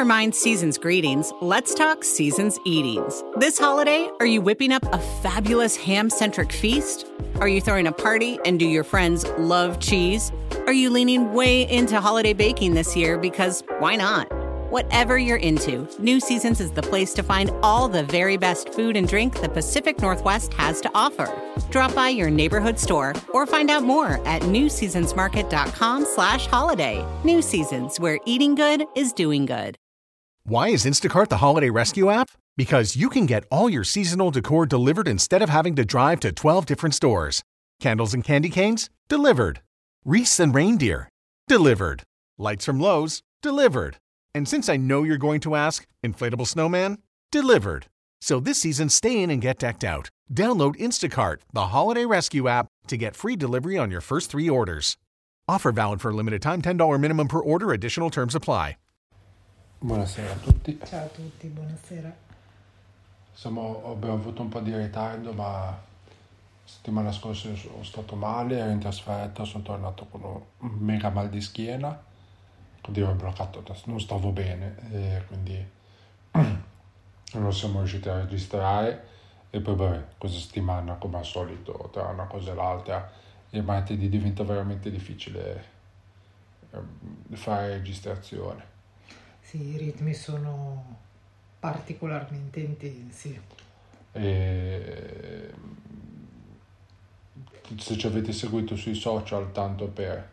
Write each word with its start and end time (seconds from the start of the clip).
Never 0.00 0.08
mind 0.08 0.34
season's 0.34 0.78
greetings, 0.78 1.30
let's 1.42 1.74
talk 1.74 2.04
season's 2.04 2.58
eatings. 2.64 3.22
This 3.36 3.58
holiday, 3.58 4.08
are 4.18 4.24
you 4.24 4.40
whipping 4.40 4.72
up 4.72 4.82
a 4.94 4.98
fabulous 4.98 5.76
ham 5.76 6.08
centric 6.08 6.52
feast? 6.52 7.06
Are 7.38 7.48
you 7.48 7.60
throwing 7.60 7.86
a 7.86 7.92
party 7.92 8.38
and 8.46 8.58
do 8.58 8.66
your 8.66 8.82
friends 8.82 9.26
love 9.36 9.78
cheese? 9.78 10.32
Are 10.66 10.72
you 10.72 10.88
leaning 10.88 11.34
way 11.34 11.68
into 11.70 12.00
holiday 12.00 12.32
baking 12.32 12.72
this 12.72 12.96
year 12.96 13.18
because 13.18 13.62
why 13.78 13.94
not? 13.94 14.26
Whatever 14.70 15.18
you're 15.18 15.36
into, 15.36 15.86
New 15.98 16.18
Seasons 16.18 16.62
is 16.62 16.70
the 16.70 16.80
place 16.80 17.12
to 17.12 17.22
find 17.22 17.50
all 17.62 17.86
the 17.86 18.04
very 18.04 18.38
best 18.38 18.72
food 18.72 18.96
and 18.96 19.06
drink 19.06 19.38
the 19.42 19.50
Pacific 19.50 20.00
Northwest 20.00 20.54
has 20.54 20.80
to 20.80 20.90
offer. 20.94 21.28
Drop 21.68 21.94
by 21.94 22.08
your 22.08 22.30
neighborhood 22.30 22.78
store 22.78 23.12
or 23.34 23.46
find 23.46 23.70
out 23.70 23.82
more 23.82 24.26
at 24.26 24.40
newseasonsmarket.com 24.42 26.06
slash 26.06 26.46
holiday. 26.46 27.04
New 27.22 27.42
Seasons, 27.42 28.00
where 28.00 28.18
eating 28.24 28.54
good 28.54 28.86
is 28.96 29.12
doing 29.12 29.44
good. 29.44 29.76
Why 30.50 30.70
is 30.70 30.84
Instacart 30.84 31.28
the 31.28 31.36
holiday 31.36 31.70
rescue 31.70 32.10
app? 32.10 32.28
Because 32.56 32.96
you 32.96 33.08
can 33.08 33.24
get 33.24 33.44
all 33.52 33.70
your 33.70 33.84
seasonal 33.84 34.32
decor 34.32 34.66
delivered 34.66 35.06
instead 35.06 35.42
of 35.42 35.48
having 35.48 35.76
to 35.76 35.84
drive 35.84 36.18
to 36.20 36.32
12 36.32 36.66
different 36.66 36.92
stores. 36.92 37.44
Candles 37.78 38.14
and 38.14 38.24
candy 38.24 38.48
canes? 38.48 38.90
Delivered. 39.08 39.60
Wreaths 40.04 40.40
and 40.40 40.52
reindeer? 40.52 41.08
Delivered. 41.46 42.02
Lights 42.36 42.64
from 42.64 42.80
Lowe's? 42.80 43.22
Delivered. 43.42 43.98
And 44.34 44.48
since 44.48 44.68
I 44.68 44.76
know 44.76 45.04
you're 45.04 45.18
going 45.18 45.38
to 45.42 45.54
ask, 45.54 45.86
inflatable 46.04 46.48
snowman? 46.48 46.98
Delivered. 47.30 47.86
So 48.20 48.40
this 48.40 48.60
season, 48.60 48.88
stay 48.88 49.22
in 49.22 49.30
and 49.30 49.40
get 49.40 49.60
decked 49.60 49.84
out. 49.84 50.08
Download 50.34 50.74
Instacart, 50.80 51.42
the 51.52 51.66
holiday 51.66 52.06
rescue 52.06 52.48
app, 52.48 52.66
to 52.88 52.96
get 52.96 53.14
free 53.14 53.36
delivery 53.36 53.78
on 53.78 53.92
your 53.92 54.00
first 54.00 54.32
three 54.32 54.50
orders. 54.50 54.96
Offer 55.46 55.70
valid 55.70 56.00
for 56.00 56.10
a 56.10 56.14
limited 56.14 56.42
time 56.42 56.60
$10 56.60 56.98
minimum 56.98 57.28
per 57.28 57.38
order, 57.38 57.70
additional 57.70 58.10
terms 58.10 58.34
apply. 58.34 58.78
Buonasera 59.82 60.32
a 60.32 60.36
tutti. 60.36 60.78
Ciao 60.84 61.06
a 61.06 61.08
tutti, 61.08 61.46
buonasera. 61.46 62.14
Siamo- 63.32 63.82
abbiamo 63.86 64.12
avuto 64.12 64.42
un 64.42 64.50
po' 64.50 64.60
di 64.60 64.76
ritardo, 64.76 65.32
ma 65.32 65.74
settimana 66.62 67.10
scorsa 67.10 67.54
sono 67.54 67.82
stato 67.82 68.14
male, 68.14 68.58
ero 68.58 68.68
in 68.72 68.78
trasferta, 68.78 69.44
sono 69.44 69.62
tornato 69.62 70.04
con 70.04 70.20
un 70.22 70.68
mega 70.80 71.08
mal 71.08 71.30
di 71.30 71.40
schiena, 71.40 71.98
quindi 72.82 73.00
ero 73.00 73.14
bloccato, 73.14 73.64
non 73.86 73.98
stavo 73.98 74.32
bene, 74.32 74.76
e 74.92 75.24
quindi 75.26 75.66
non 77.32 77.52
siamo 77.54 77.78
riusciti 77.78 78.10
a 78.10 78.18
registrare. 78.18 79.06
E 79.48 79.60
poi, 79.60 79.76
vabbè, 79.76 80.04
questa 80.18 80.40
settimana, 80.40 80.96
come 80.96 81.16
al 81.16 81.24
solito, 81.24 81.88
tra 81.90 82.06
una 82.08 82.26
cosa 82.26 82.52
e 82.52 82.54
l'altra, 82.54 83.10
il 83.48 83.62
martedì 83.62 84.10
diventa 84.10 84.44
veramente 84.44 84.90
difficile 84.90 85.64
ehm, 86.70 87.34
fare 87.34 87.68
registrazione. 87.68 88.78
Sì, 89.50 89.74
i 89.74 89.76
ritmi 89.78 90.14
sono 90.14 90.98
particolarmente 91.58 92.60
intensi. 92.60 93.40
E 94.12 95.52
se 97.76 97.98
ci 97.98 98.06
avete 98.06 98.30
seguito 98.30 98.76
sui 98.76 98.94
social, 98.94 99.50
tanto 99.50 99.88
per 99.88 100.30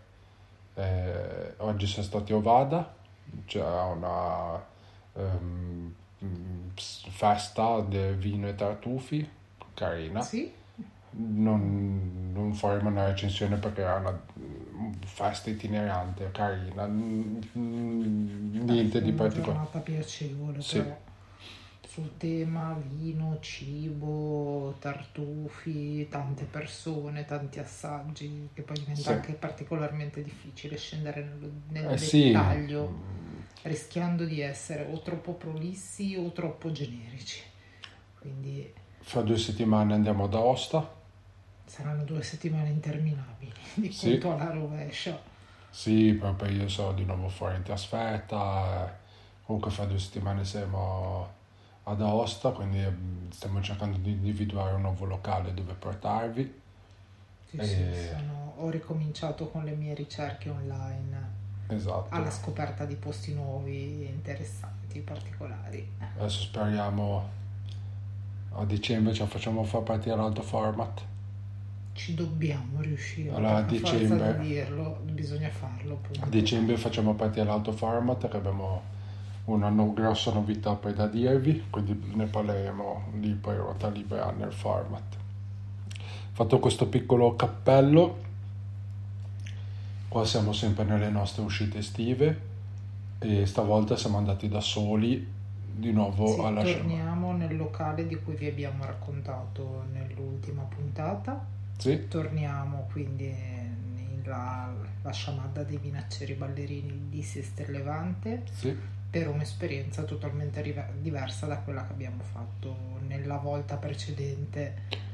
eh, 0.76 1.54
oggi 1.58 1.88
siamo 1.88 2.08
stati 2.08 2.32
Ovada, 2.32 2.94
c'era 3.46 3.86
una 3.86 4.64
ehm, 5.14 5.94
festa 6.76 7.80
del 7.80 8.18
vino 8.18 8.48
e 8.48 8.54
tartufi, 8.54 9.28
carina. 9.74 10.22
Sì? 10.22 10.54
Non, 11.10 12.32
non 12.34 12.54
faremo 12.54 12.90
una 12.90 13.08
recensione 13.08 13.58
perché 13.58 13.82
era 13.82 13.96
una 13.96 14.20
festa 15.06 15.50
itinerante, 15.50 16.30
carina, 16.32 16.86
n- 16.86 17.40
niente 18.66 19.02
di 19.02 19.10
Una 19.10 19.18
particolare. 19.18 19.54
giornata 19.54 19.80
piacevole, 19.80 20.62
Sì. 20.62 20.78
però 20.80 20.98
sul 21.88 22.18
tema 22.18 22.78
vino, 22.88 23.40
cibo, 23.40 24.76
tartufi, 24.80 26.08
tante 26.10 26.44
persone, 26.46 27.26
tanti 27.26 27.60
assaggi, 27.60 28.50
che 28.54 28.62
poi 28.62 28.78
diventa 28.78 29.02
Sì. 29.02 29.14
anche 29.14 29.34
particolarmente 29.34 30.22
difficile 30.22 30.78
scendere 30.78 31.24
nello- 31.24 31.52
nel 31.70 31.90
Eh 31.94 31.98
sì, 31.98 32.32
dettaglio, 32.32 32.94
rischiando 33.64 34.26
di 34.26 34.42
essere 34.42 34.88
o 34.92 35.02
troppo 35.02 35.34
prolissi 35.34 36.16
o 36.16 36.32
troppo 36.32 36.72
generici. 36.72 37.42
Quindi 38.20 38.72
fra 39.02 39.22
due 39.22 39.38
settimane 39.38 39.94
andiamo 39.94 40.26
ad 40.26 40.34
Aosta. 40.36 40.96
Saranno 41.68 42.04
due 42.04 42.24
settimane 42.24 42.70
interminabili 42.70 43.54
di 43.76 43.92
Sì. 43.92 44.18
conto 44.18 44.32
alla 44.34 44.52
rovescia. 44.52 45.20
Sì, 45.70 46.14
proprio 46.14 46.50
io 46.52 46.68
sono 46.70 46.94
di 46.94 47.06
nuovo 47.06 47.30
fuori 47.30 47.56
in 47.58 47.64
trasferta, 47.64 48.98
comunque 49.44 49.70
fra 49.70 49.86
due 49.86 50.00
settimane 50.00 50.44
siamo 50.44 51.36
ad 51.84 52.02
Aosta, 52.02 52.50
quindi 52.52 52.80
mm, 52.80 53.30
stiamo 53.30 53.62
cercando 53.62 53.98
di 53.98 54.12
individuare 54.12 54.74
un 54.76 54.82
nuovo 54.82 55.06
locale 55.06 55.54
dove 55.54 55.74
portarvi. 55.74 56.62
Sì, 57.50 57.58
sì, 57.58 57.64
Eh. 57.64 58.10
sono- 58.12 58.54
ho 58.58 58.70
ricominciato 58.70 59.48
con 59.50 59.64
le 59.64 59.72
mie 59.72 59.94
ricerche 59.94 60.50
online 60.50 61.46
Esatto. 61.68 62.16
alla 62.16 62.32
scoperta 62.32 62.86
di 62.86 62.96
posti 62.96 63.34
nuovi, 63.34 64.06
interessanti, 64.06 65.00
particolari. 65.00 65.88
Adesso 66.18 66.42
speriamo 66.42 67.30
a 68.54 68.66
dicembre 68.66 69.14
ce 69.14 69.22
la 69.22 69.28
facciamo 69.28 69.64
far 69.64 69.84
partire 69.84 70.16
l'alto 70.16 70.42
format. 70.42 71.02
Ci 71.98 72.14
dobbiamo 72.14 72.80
riuscire, 72.80 73.32
Allora, 73.32 73.56
a 73.56 73.62
dicembre- 73.64 74.38
di 74.40 74.48
dirlo, 74.50 75.00
bisogna 75.04 75.50
farlo. 75.50 75.94
Appunto. 75.96 76.24
A 76.24 76.28
dicembre 76.28 76.78
facciamo 76.78 77.16
partire 77.16 77.44
l'auto 77.44 77.72
format 77.72 78.28
che 78.30 78.38
abbiamo 78.38 78.84
una 79.46 79.70
no- 79.70 79.94
grossa 79.94 80.32
novità 80.32 80.74
poi 80.76 80.94
da 80.94 81.08
dirvi, 81.08 81.64
quindi 81.72 82.00
ne 82.14 82.28
parleremo 82.28 83.06
lì 83.20 83.34
poi 83.34 83.56
ruota 83.56 83.90
libera 83.90 84.30
nel 84.30 84.54
format. 84.54 85.16
Fatto 86.34 86.60
questo 86.60 86.88
piccolo 86.88 87.36
cappello, 87.36 88.18
qua 90.08 90.24
siamo 90.24 90.54
sempre 90.54 90.84
nelle 90.84 91.10
nostre 91.10 91.42
uscite 91.42 91.80
estive 91.80 92.42
e 93.18 93.48
stavolta 93.48 93.98
siamo 93.98 94.18
andati 94.18 94.48
da 94.48 94.62
soli 94.62 95.34
di 95.74 95.92
nuovo 95.92 96.28
Sì, 96.28 96.42
alla 96.42 96.62
torniamo 96.62 97.36
nel 97.36 97.58
locale 97.58 98.06
di 98.06 98.16
cui 98.18 98.36
vi 98.36 98.46
abbiamo 98.46 98.86
raccontato 98.86 99.86
nell'ultima 99.92 100.62
puntata. 100.62 101.56
Sì, 101.78 102.08
Torniamo 102.08 102.88
quindi 102.92 103.32
nella 103.96 104.74
la 105.04 105.12
sciamadda 105.12 105.64
dei 105.64 105.78
vinacceri 105.78 106.34
ballerini 106.34 107.08
di 107.10 107.22
Sister 107.22 107.70
Levante. 107.70 108.44
sì, 108.52 108.76
per 109.10 109.30
un'esperienza 109.30 110.04
totalmente 110.04 110.62
rive- 110.62 110.92
diversa 111.00 111.46
da 111.46 111.58
quella 111.60 111.86
che 111.86 111.94
abbiamo 111.94 112.22
fatto 112.24 112.76
nella 113.08 113.38
volta 113.38 113.78
precedente. 113.78 115.06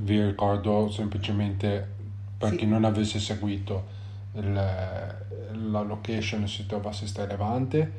vi 0.00 0.22
ricordo 0.24 0.90
semplicemente 0.90 1.88
per 2.36 2.50
Sì. 2.50 2.56
chi 2.56 2.66
non 2.66 2.84
avesse 2.84 3.18
seguito 3.18 3.86
il- 4.34 4.52
la 4.52 5.80
location 5.80 6.46
si 6.46 6.66
trova 6.66 6.90
a 6.90 6.92
Sesta 6.92 7.24
Levante 7.26 7.90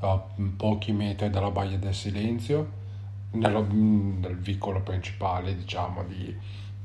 a 0.00 0.22
pochi 0.56 0.92
metri 0.92 1.30
dalla 1.30 1.50
Baia 1.50 1.78
del 1.78 1.94
Silenzio 1.94 2.70
nello- 3.32 3.66
nel 3.72 4.36
vicolo 4.36 4.82
principale 4.82 5.56
diciamo 5.56 6.04
di- 6.04 6.36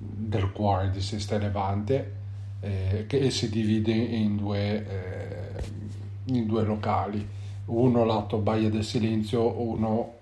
del 0.06 0.52
cuore 0.52 0.90
di 0.92 1.02
Sesta 1.02 1.38
Levante 1.38 2.22
eh, 2.60 3.06
che 3.08 3.30
si 3.30 3.50
divide 3.50 3.92
in 3.92 4.38
due, 4.38 4.88
eh, 4.88 5.64
in 6.26 6.46
due 6.46 6.64
locali. 6.64 7.28
Uno 7.66 8.06
lato 8.06 8.38
Baia 8.38 8.70
del 8.70 8.84
Silenzio 8.84 9.62
uno 9.62 10.14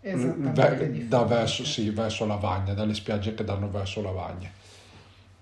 di 0.00 1.08
da 1.08 1.24
verso, 1.24 1.64
sì, 1.64 1.90
verso 1.90 2.24
Lavagna, 2.24 2.72
dalle 2.72 2.94
spiagge 2.94 3.34
che 3.34 3.44
danno 3.44 3.68
verso 3.68 4.00
Lavagna. 4.00 4.50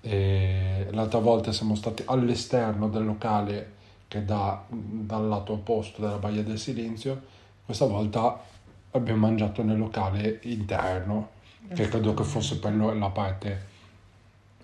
E 0.00 0.86
l'altra 0.90 1.18
volta 1.18 1.52
siamo 1.52 1.74
stati 1.74 2.02
all'esterno 2.06 2.88
del 2.88 3.04
locale 3.04 3.72
che 4.08 4.24
dà 4.24 4.64
dal 4.68 5.28
lato 5.28 5.54
opposto 5.54 6.00
della 6.00 6.16
Baia 6.16 6.42
del 6.42 6.58
Silenzio, 6.58 7.20
questa 7.64 7.86
volta 7.86 8.40
abbiamo 8.92 9.26
mangiato 9.26 9.62
nel 9.62 9.78
locale 9.78 10.38
interno, 10.42 11.30
che 11.74 11.88
credo 11.88 12.14
che 12.14 12.22
fosse 12.22 12.58
per 12.58 12.72
noi 12.72 12.98
la 12.98 13.10
parte 13.10 13.74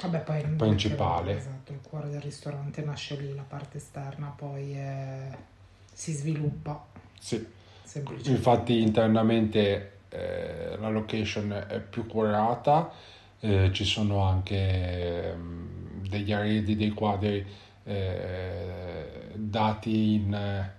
Vabbè, 0.01 0.21
poi 0.21 0.43
principale. 0.57 1.37
Esatto, 1.37 1.73
il 1.73 1.81
cuore 1.81 2.09
del 2.09 2.21
ristorante 2.21 2.83
nasce 2.83 3.17
lì, 3.17 3.35
la 3.35 3.45
parte 3.47 3.77
esterna 3.79 4.33
poi 4.35 4.73
è- 4.73 5.37
si 5.93 6.13
sviluppa 6.13 6.85
sì. 7.23 7.47
Infatti 8.25 8.81
internamente 8.81 9.93
eh, 10.09 10.77
la 10.77 10.89
location 10.89 11.53
è 11.69 11.79
più 11.79 12.07
curata, 12.07 12.91
eh, 13.39 13.71
ci 13.73 13.85
sono 13.85 14.23
anche 14.25 15.31
ehm, 15.31 16.09
degli 16.09 16.33
arredi, 16.33 16.75
dei 16.75 16.91
quadri 16.91 17.47
eh, 17.85 19.07
dati 19.35 20.15
in, 20.15 20.35
eh, 20.35 20.73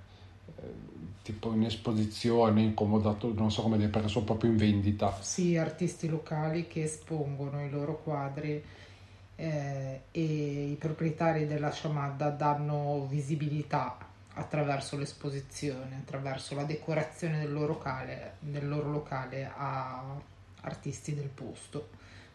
tipo 1.22 1.54
in 1.54 1.64
esposizione, 1.64 2.62
incomodato, 2.62 3.32
non 3.34 3.50
so 3.50 3.62
come 3.62 3.78
dire, 3.78 3.90
perché 3.90 4.10
sono 4.10 4.26
proprio 4.26 4.50
in 4.50 4.58
vendita. 4.58 5.18
Sì, 5.22 5.56
artisti 5.56 6.10
locali 6.10 6.68
che 6.68 6.84
espongono 6.84 7.64
i 7.64 7.70
loro 7.70 8.02
quadri 8.04 8.62
eh, 9.44 10.04
e 10.12 10.70
i 10.70 10.76
proprietari 10.76 11.46
della 11.46 11.70
sciamadda 11.70 12.30
danno 12.30 13.06
visibilità 13.10 13.98
attraverso 14.36 14.98
l'esposizione, 14.98 15.98
attraverso 15.98 16.56
la 16.56 16.64
decorazione 16.64 17.40
del 17.40 17.52
loro 17.52 17.74
locale, 17.74 18.36
del 18.40 18.68
loro 18.68 18.90
locale 18.90 19.52
a 19.54 20.02
artisti 20.62 21.14
del 21.14 21.28
posto. 21.28 21.90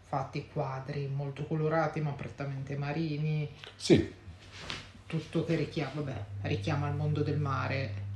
Fatti 0.05 0.49
quadri 0.52 1.06
molto 1.06 1.46
colorati 1.46 2.00
ma 2.00 2.10
prettamente 2.10 2.76
marini. 2.76 3.50
Sì. 3.75 4.14
Tutto 5.06 5.44
che 5.44 5.56
richiama, 5.56 6.02
vabbè, 6.02 6.25
richiama 6.43 6.88
il 6.88 6.94
mondo 6.94 7.22
del 7.22 7.38
mare 7.38 8.06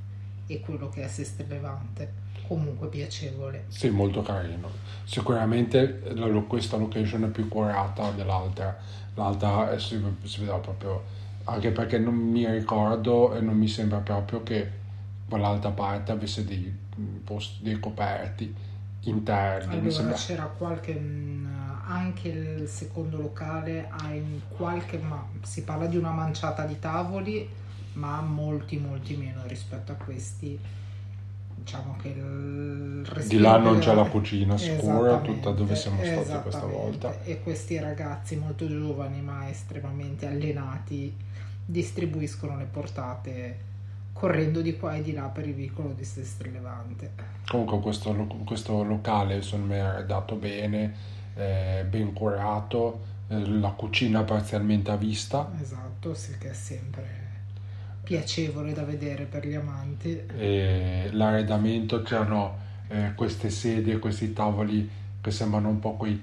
e 0.47 0.61
quello 0.61 0.91
che 0.91 1.03
è 1.03 1.09
Seste 1.09 1.47
Levante. 1.47 2.22
Comunque 2.47 2.89
piacevole. 2.89 3.65
Sì, 3.69 3.89
molto 3.91 4.23
carino. 4.23 4.69
Sicuramente 5.05 6.01
questa 6.47 6.77
location 6.77 7.25
è 7.25 7.29
più 7.29 7.49
curata 7.49 8.11
dell'altra. 8.11 8.77
L'altra 9.15 9.79
si, 9.79 10.01
si 10.25 10.41
vedeva 10.41 10.59
proprio 10.59 11.03
anche 11.45 11.71
perché 11.71 11.99
non 11.99 12.15
mi 12.15 12.49
ricordo 12.51 13.35
e 13.35 13.41
non 13.41 13.57
mi 13.57 13.69
sembra 13.69 13.99
proprio 13.99 14.43
che 14.43 14.71
quell'altra 15.29 15.71
parte 15.71 16.13
avesse 16.13 16.45
dei 16.45 16.73
posti, 17.25 17.63
dei 17.63 17.81
coperti 17.81 18.55
interni. 19.05 19.75
Allora 19.75 19.91
sembra... 19.91 20.15
c'era 20.15 20.45
qualche 20.45 20.95
mm, 20.95 21.47
anche 21.87 22.29
il 22.29 22.69
secondo 22.69 23.19
locale 23.19 23.89
ha 23.91 24.13
in 24.13 24.41
qualche 24.49 24.99
ma 24.99 25.27
si 25.43 25.65
parla 25.65 25.87
di 25.87 25.97
una 25.97 26.13
manciata 26.13 26.65
di 26.65 26.79
tavoli 26.79 27.49
ma 27.95 28.21
molti 28.21 28.79
molti 28.79 29.17
meno 29.17 29.43
rispetto 29.47 29.93
a 29.93 29.97
questi 29.97 30.59
diciamo 31.63 31.97
che 32.01 32.09
il 32.09 33.25
di 33.27 33.39
là 33.39 33.57
non 33.57 33.79
c'è 33.79 33.95
la 33.95 34.05
cucina 34.05 34.57
sicura 34.57 35.19
tutta 35.19 35.51
dove 35.51 35.75
siamo 35.77 36.03
stati 36.03 36.43
questa 36.43 36.67
volta 36.67 37.23
e 37.23 37.43
questi 37.43 37.79
ragazzi 37.79 38.37
molto 38.37 38.67
giovani 38.67 39.21
ma 39.21 39.49
estremamente 39.49 40.27
allenati 40.27 41.15
distribuiscono 41.65 42.57
le 42.57 42.67
portate 42.71 43.71
correndo 44.13 44.61
di 44.61 44.77
qua 44.77 44.97
e 44.97 45.03
di 45.03 45.13
là 45.13 45.23
per 45.23 45.47
il 45.47 45.55
vicolo 45.55 45.93
di 45.97 46.05
Sestri 46.05 46.53
Levante. 46.53 47.13
Comunque 47.49 47.81
questo, 47.81 48.13
questo 48.45 48.83
locale 48.85 49.43
secondo 49.43 49.75
me 49.75 49.99
è 49.99 50.05
dato 50.05 50.35
bene, 50.35 50.95
eh, 51.35 51.85
ben 51.89 52.13
curato, 52.13 53.01
eh, 53.29 53.49
la 53.49 53.71
cucina 53.71 54.23
parzialmente 54.23 54.91
a 54.91 54.97
vista. 54.97 55.51
Esatto, 55.61 56.15
sì 56.15 56.37
che 56.39 56.51
è 56.51 56.55
sempre 56.55 57.22
piacevole 58.13 58.75
da 58.75 58.85
vedere 58.85 59.25
per 59.25 59.47
gli 59.47 59.55
amanti. 59.55 60.25
E 60.37 61.09
l'arredamento 61.13 62.03
c'erano 62.03 62.59
eh, 62.89 63.13
queste 63.15 63.49
sedie, 63.49 63.99
questi 63.99 64.35
tavoli 64.35 64.87
che 65.19 65.31
sembrano 65.31 65.71
un 65.71 65.79
po' 65.79 65.95
quei, 65.95 66.21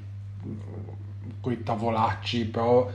quei 1.41 1.63
tavolacci, 1.63 2.45
però 2.45 2.87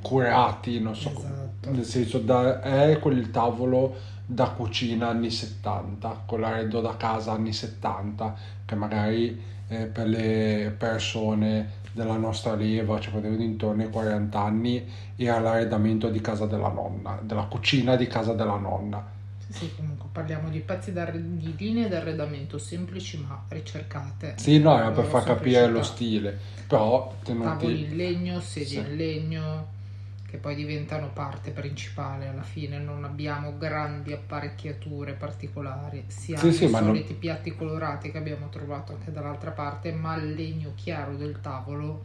curati, 0.00 0.80
non 0.80 0.96
so, 0.96 1.10
esatto. 1.10 1.70
nel 1.70 1.84
senso 1.84 2.18
da, 2.18 2.62
è 2.62 2.98
quel 2.98 3.30
tavolo 3.30 3.94
da 4.24 4.48
cucina 4.48 5.08
anni 5.08 5.30
70, 5.30 6.22
con 6.24 6.40
l'arredo 6.40 6.80
da 6.80 6.96
casa 6.96 7.32
anni 7.32 7.52
70, 7.52 8.34
che 8.64 8.74
magari 8.74 9.38
eh, 9.68 9.84
per 9.84 10.06
le 10.06 10.74
persone 10.78 11.80
della 11.92 12.16
nostra 12.16 12.54
leva, 12.54 12.98
cioè 12.98 13.12
potevano 13.12 13.42
intorno 13.42 13.82
ai 13.82 13.90
40 13.90 14.40
anni, 14.40 14.84
era 15.16 15.38
l'arredamento 15.38 16.08
di 16.08 16.20
casa 16.20 16.46
della 16.46 16.68
nonna, 16.68 17.18
della 17.22 17.44
cucina 17.44 17.96
di 17.96 18.06
casa 18.06 18.32
della 18.32 18.56
nonna. 18.56 19.20
Sì, 19.48 19.70
comunque 19.76 20.08
parliamo 20.10 20.48
di 20.48 20.60
pezzi 20.60 20.92
di 20.92 21.54
linee 21.58 21.88
d'arredamento 21.88 22.56
semplici 22.56 23.18
ma 23.18 23.44
ricercate. 23.48 24.34
Sì, 24.38 24.58
no, 24.58 24.76
era 24.76 24.90
per 24.90 25.04
far 25.04 25.24
capire 25.24 25.68
lo 25.68 25.82
stile, 25.82 26.38
però 26.66 27.14
tenuti... 27.22 27.44
Tavoli 27.44 27.84
in 27.84 27.96
legno, 27.96 28.40
sedie 28.40 28.66
sì. 28.66 28.90
in 28.90 28.96
legno 28.96 29.80
che 30.32 30.38
poi 30.38 30.54
diventano 30.54 31.10
parte 31.12 31.50
principale 31.50 32.26
alla 32.26 32.40
fine, 32.40 32.78
non 32.78 33.04
abbiamo 33.04 33.58
grandi 33.58 34.14
apparecchiature 34.14 35.12
particolari, 35.12 36.04
sia 36.06 36.38
sì, 36.38 36.50
sì, 36.50 36.64
i 36.64 36.68
soliti 36.70 37.10
non... 37.10 37.18
piatti 37.18 37.54
colorati 37.54 38.10
che 38.10 38.16
abbiamo 38.16 38.48
trovato 38.48 38.94
anche 38.94 39.12
dall'altra 39.12 39.50
parte, 39.50 39.92
ma 39.92 40.16
il 40.16 40.32
legno 40.32 40.72
chiaro 40.74 41.16
del 41.16 41.42
tavolo 41.42 42.02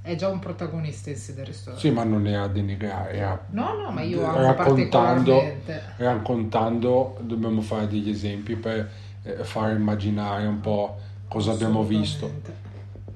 è 0.00 0.14
già 0.14 0.28
un 0.28 0.38
protagonista 0.38 1.10
in 1.10 1.16
sé 1.16 1.34
del 1.34 1.44
ristorante. 1.44 1.86
Sì, 1.86 1.92
ma 1.92 2.04
non 2.04 2.26
era 2.26 2.44
a 2.44 2.48
denigrare, 2.48 3.12
era 3.12 3.46
No, 3.50 3.74
no, 3.74 3.90
ma 3.90 4.00
io 4.00 4.24
anche 4.24 4.40
raccontando, 4.40 5.56
raccontando 5.96 7.18
dobbiamo 7.20 7.60
fare 7.60 7.86
degli 7.86 8.08
esempi 8.08 8.56
per 8.56 8.90
eh, 9.24 9.44
far 9.44 9.76
immaginare 9.76 10.46
un 10.46 10.60
po' 10.62 10.96
cosa 11.28 11.52
abbiamo 11.52 11.84
visto. 11.84 12.32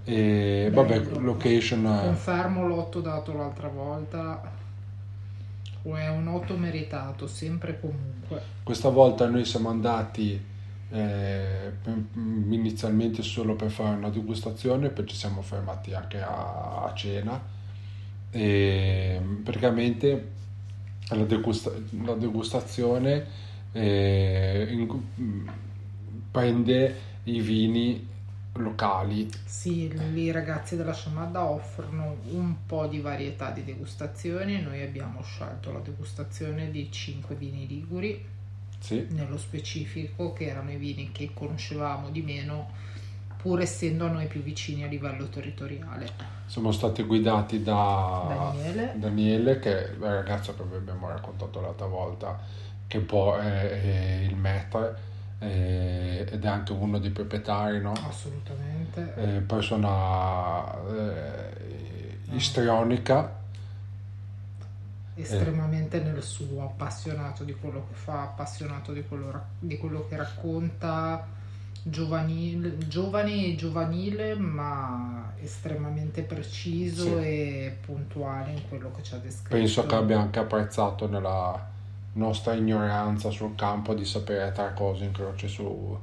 E 0.04 0.68
Bello. 0.70 0.82
vabbè, 0.82 1.20
location. 1.20 1.82
Confermo 1.82 2.66
l'otto 2.66 3.00
dato 3.00 3.32
l'altra 3.36 3.68
volta. 3.68 4.60
O 5.84 5.96
è 5.96 6.08
un 6.08 6.28
8 6.28 6.56
meritato, 6.56 7.26
sempre 7.26 7.78
comunque. 7.80 8.40
Questa 8.62 8.88
volta 8.88 9.28
noi 9.28 9.44
siamo 9.44 9.68
andati 9.68 10.40
eh, 10.90 11.72
inizialmente 12.14 13.22
solo 13.22 13.54
per 13.56 13.70
fare 13.70 13.96
una 13.96 14.10
degustazione, 14.10 14.90
poi 14.90 15.06
ci 15.06 15.16
siamo 15.16 15.42
fermati 15.42 15.92
anche 15.92 16.20
a, 16.20 16.84
a 16.84 16.92
cena. 16.94 17.40
E 18.30 19.20
praticamente 19.42 20.30
la, 21.08 21.24
degusta- 21.24 21.72
la 22.04 22.14
degustazione 22.14 23.26
eh, 23.72 24.68
in- 24.70 25.50
prende 26.30 26.94
i 27.24 27.40
vini 27.40 28.08
locali. 28.54 29.30
Sì, 29.44 29.90
i 30.14 30.30
ragazzi 30.30 30.76
della 30.76 30.92
Sciamadda 30.92 31.44
offrono 31.44 32.16
un 32.30 32.66
po' 32.66 32.86
di 32.86 33.00
varietà 33.00 33.50
di 33.50 33.64
degustazioni. 33.64 34.60
Noi 34.60 34.82
abbiamo 34.82 35.22
scelto 35.22 35.72
la 35.72 35.80
degustazione 35.80 36.70
di 36.70 36.90
5 36.90 37.34
vini 37.34 37.66
liguri, 37.66 38.24
sì. 38.78 39.06
nello 39.10 39.38
specifico, 39.38 40.32
che 40.32 40.46
erano 40.46 40.70
i 40.72 40.76
vini 40.76 41.12
che 41.12 41.30
conoscevamo 41.32 42.10
di 42.10 42.22
meno, 42.22 42.70
pur 43.36 43.60
essendo 43.60 44.06
a 44.06 44.10
noi 44.10 44.26
più 44.26 44.42
vicini 44.42 44.84
a 44.84 44.86
livello 44.86 45.28
territoriale. 45.28 46.40
Siamo 46.46 46.70
stati 46.70 47.02
guidati 47.04 47.62
da 47.62 48.52
Daniele, 48.52 48.92
Daniele 48.96 49.58
che 49.58 49.92
è 49.92 49.96
la 49.96 50.14
ragazza 50.14 50.54
che 50.54 50.62
vi 50.64 50.76
abbiamo 50.76 51.08
raccontato 51.08 51.60
l'altra 51.62 51.86
volta, 51.86 52.38
che 52.86 52.98
poi 52.98 53.40
è, 53.40 53.70
è 53.70 54.26
il 54.28 54.36
maître 54.36 55.10
eh, 55.42 56.24
ed 56.30 56.44
è 56.44 56.48
anche 56.48 56.72
uno 56.72 56.98
dei 56.98 57.10
proprietari, 57.10 57.80
no? 57.80 57.92
Assolutamente. 57.92 59.12
Eh, 59.16 59.40
persona 59.40 60.72
eh, 60.88 62.34
istrionica. 62.34 63.40
Estremamente 65.14 66.00
nel 66.00 66.22
suo, 66.22 66.62
appassionato 66.62 67.44
di 67.44 67.54
quello 67.54 67.86
che 67.88 67.94
fa, 67.94 68.22
appassionato 68.22 68.92
di 68.92 69.04
quello, 69.06 69.44
di 69.58 69.76
quello 69.76 70.06
che 70.08 70.16
racconta, 70.16 71.26
giovanile, 71.82 72.78
giovane 72.86 73.46
e 73.46 73.54
giovanile, 73.56 74.34
ma 74.36 75.32
estremamente 75.40 76.22
preciso 76.22 77.18
sì. 77.18 77.24
e 77.24 77.78
puntuale 77.84 78.52
in 78.52 78.68
quello 78.68 78.92
che 78.92 79.02
ci 79.02 79.14
ha 79.14 79.18
descritto. 79.18 79.56
Penso 79.56 79.86
che 79.86 79.94
abbia 79.94 80.20
anche 80.20 80.38
apprezzato 80.38 81.08
nella 81.08 81.70
nostra 82.14 82.54
ignoranza 82.54 83.30
sul 83.30 83.54
campo 83.54 83.94
di 83.94 84.04
sapere 84.04 84.52
tre 84.52 84.72
cose 84.74 85.04
in 85.04 85.12
croce 85.12 85.48
su, 85.48 85.98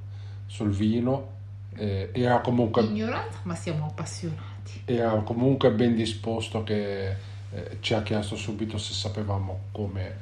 sul 0.46 0.70
vino. 0.72 1.38
Eh, 1.76 2.10
era 2.14 2.40
comunque... 2.40 2.84
Ignoranza, 2.84 3.40
ma 3.44 3.56
siamo 3.56 3.86
appassionati. 3.86 4.82
Era 4.86 5.12
comunque 5.22 5.72
ben 5.72 5.96
disposto 5.96 6.64
che 6.64 7.10
eh, 7.52 7.78
ci 7.80 7.94
ha 7.94 8.02
chiesto 8.02 8.36
subito 8.36 8.78
se 8.78 8.94
sapevamo 8.94 9.60
come 9.72 10.16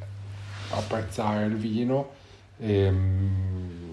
apprezzare 0.71 1.45
il 1.45 1.55
vino. 1.55 2.09
E, 2.57 2.73
ehm, 2.73 3.85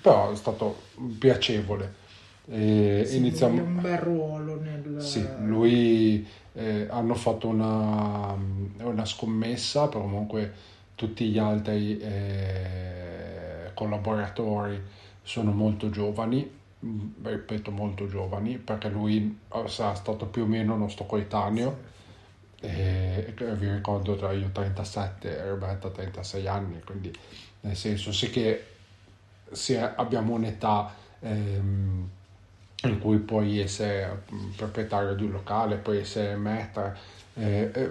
però 0.00 0.32
è 0.32 0.36
stato 0.36 0.82
piacevole. 1.18 2.06
E 2.50 3.04
sì, 3.06 3.16
iniziamo... 3.16 3.62
un 3.62 3.80
bel 3.80 3.98
ruolo 3.98 4.60
nel... 4.60 5.02
Sì, 5.02 5.26
lui 5.42 6.26
eh, 6.58 6.88
hanno 6.90 7.14
fatto 7.14 7.46
una, 7.46 8.36
una, 8.78 9.04
scommessa, 9.04 9.86
però 9.86 10.00
comunque 10.00 10.52
tutti 10.96 11.28
gli 11.28 11.38
altri 11.38 11.98
eh, 12.00 13.70
collaboratori 13.74 14.82
sono 15.22 15.52
molto 15.52 15.88
giovani, 15.88 16.50
ripeto 17.22 17.70
molto 17.70 18.08
giovani, 18.08 18.58
perché 18.58 18.88
lui 18.88 19.38
sarà 19.66 19.94
stato 19.94 20.26
più 20.26 20.42
o 20.42 20.46
meno 20.46 20.76
nostro 20.76 21.06
coetaneo. 21.06 21.86
E, 22.60 23.34
vi 23.36 23.70
ricordo 23.72 24.16
tra 24.16 24.32
io 24.32 24.50
37 24.50 25.38
e 25.38 25.48
Roberta 25.48 25.90
36 25.90 26.48
anni, 26.48 26.82
quindi 26.84 27.12
nel 27.60 27.76
senso 27.76 28.10
sì 28.10 28.30
che 28.30 28.64
se 29.52 29.80
abbiamo 29.80 30.34
un'età 30.34 30.92
ehm, 31.20 32.08
in 32.84 32.98
cui 33.00 33.18
puoi 33.18 33.58
essere 33.58 34.22
mm, 34.32 34.50
proprietario 34.50 35.14
di 35.14 35.24
un 35.24 35.32
locale, 35.32 35.76
puoi 35.76 35.98
essere 35.98 36.36
maître, 36.36 36.96
eh, 37.34 37.70
eh, 37.72 37.90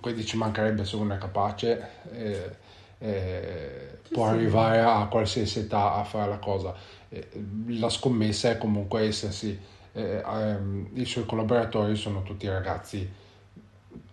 quindi 0.00 0.24
ci 0.24 0.36
mancherebbe 0.36 0.84
se 0.84 0.96
uno 0.96 1.14
è 1.14 1.18
capace, 1.18 1.88
eh, 2.12 2.50
eh, 2.98 3.98
può 4.10 4.28
sì. 4.28 4.34
arrivare 4.34 4.80
a 4.80 5.06
qualsiasi 5.06 5.60
età 5.60 5.94
a 5.94 6.04
fare 6.04 6.30
la 6.30 6.38
cosa. 6.38 6.74
Eh, 7.08 7.28
la 7.68 7.88
scommessa 7.88 8.50
è 8.50 8.58
comunque 8.58 9.02
essersi, 9.02 9.58
eh, 9.92 10.22
ehm, 10.24 10.88
i 10.94 11.04
suoi 11.04 11.26
collaboratori 11.26 11.96
sono 11.96 12.22
tutti 12.22 12.46
ragazzi 12.46 13.24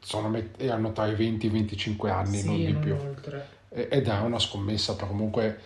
sono, 0.04 0.38
erano 0.58 0.92
tra 0.92 1.08
i 1.08 1.16
20 1.16 1.46
e 1.46 1.50
i 1.50 1.52
25 1.52 2.10
anni, 2.10 2.38
sì, 2.38 2.46
non 2.46 2.56
di 2.58 2.72
non 2.72 2.82
più. 2.82 2.96
Oltre. 2.96 3.48
Ed 3.70 4.08
è 4.08 4.20
una 4.20 4.40
scommessa, 4.40 4.96
per 4.96 5.08
comunque 5.08 5.60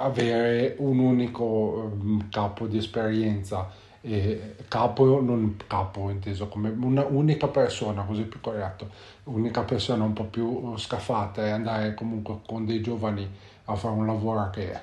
avere 0.00 0.74
un 0.78 0.98
unico 0.98 1.44
um, 1.44 2.28
capo 2.28 2.66
di 2.66 2.78
esperienza. 2.78 3.88
E 4.02 4.54
capo, 4.66 5.20
non 5.20 5.56
capo 5.66 6.08
inteso 6.08 6.48
come 6.48 6.70
una 6.70 7.04
unica 7.04 7.48
persona, 7.48 8.02
così 8.04 8.22
più 8.22 8.40
corretto, 8.40 8.88
unica 9.24 9.60
persona 9.60 10.04
un 10.04 10.14
po' 10.14 10.24
più 10.24 10.74
scafata 10.78 11.44
e 11.44 11.50
andare 11.50 11.92
comunque 11.92 12.38
con 12.46 12.64
dei 12.64 12.80
giovani 12.80 13.28
a 13.66 13.74
fare 13.74 13.94
un 13.94 14.06
lavoro 14.06 14.48
che 14.48 14.74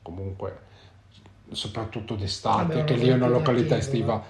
comunque 0.00 0.70
soprattutto 1.50 2.14
d'estate, 2.14 2.74
Vabbè, 2.74 2.84
che 2.84 2.94
lì 2.94 3.08
è 3.08 3.12
una 3.12 3.28
località 3.28 3.76
estiva. 3.76 4.22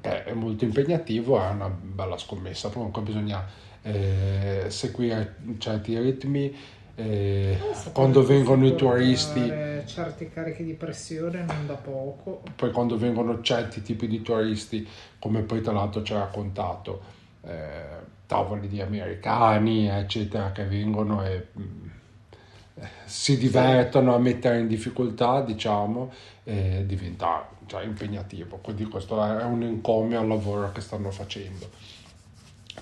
È, 0.00 0.24
è, 0.24 0.32
molto 0.34 0.64
impegnativo, 0.64 1.40
è 1.40 1.48
una 1.48 1.68
bella 1.68 2.18
scommessa, 2.18 2.68
comunque 2.68 3.02
bisogna 3.02 3.44
eh, 3.82 4.66
seguire 4.68 5.36
certi 5.58 5.98
ritmi, 5.98 6.54
eh, 6.96 7.58
quando 7.92 8.24
vengono 8.24 8.66
i 8.66 8.74
turisti. 8.74 9.64
Certi 9.86 10.28
carichi 10.30 10.64
di 10.64 10.72
pressione 10.72 11.44
non 11.44 11.66
da 11.66 11.74
poco. 11.74 12.42
Poi 12.56 12.72
quando 12.72 12.96
vengono 12.96 13.40
certi 13.42 13.82
tipi 13.82 14.08
di 14.08 14.20
turisti 14.22 14.86
come 15.18 15.42
poi 15.42 15.60
tra 15.60 15.72
l'altro 15.72 16.02
ci 16.02 16.12
ha 16.12 16.18
raccontato 16.18 17.02
eh, 17.42 18.14
tavoli 18.26 18.66
di 18.66 18.80
americani 18.80 19.88
eccetera 19.88 20.50
che 20.50 20.64
vengono 20.64 21.24
e 21.24 21.46
mh, 21.52 21.62
mm, 21.62 22.82
si 23.04 23.38
divertono 23.38 24.14
a 24.14 24.18
mettere 24.18 24.58
in 24.58 24.66
difficoltà 24.66 25.40
diciamo 25.42 26.12
e 26.42 26.84
diventa 26.84 27.48
cioè, 27.66 27.84
impegnativo. 27.84 28.56
Quindi 28.56 28.84
questo 28.86 29.22
è 29.22 29.44
un 29.44 29.62
encomio 29.62 30.18
al 30.18 30.26
lavoro 30.26 30.72
che 30.72 30.80
stanno 30.80 31.10
facendo. 31.10 31.68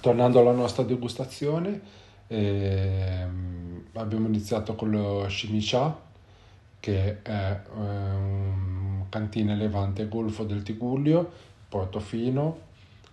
Tornando 0.00 0.40
alla 0.40 0.52
nostra 0.52 0.84
degustazione 0.84 2.02
ehm, 2.28 3.84
abbiamo 3.94 4.26
iniziato 4.26 4.74
con 4.74 4.90
lo 4.90 5.28
Shimicha, 5.28 6.00
che 6.80 7.22
è 7.22 7.60
un 7.74 9.04
cantina 9.08 9.54
levante 9.54 10.08
Golfo 10.08 10.44
del 10.44 10.62
Tigullio, 10.62 11.30
Portofino, 11.68 12.58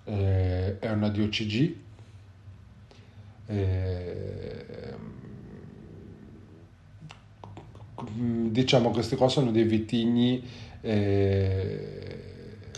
eh, 0.05 0.79
è 0.79 0.89
una 0.89 1.09
DOCG. 1.09 1.75
Eh, 3.47 4.61
diciamo 8.03 8.87
che 8.87 8.93
questi 8.95 9.15
qua 9.15 9.29
sono 9.29 9.51
dei 9.51 9.63
vitigni 9.63 10.43
eh, 10.81 12.30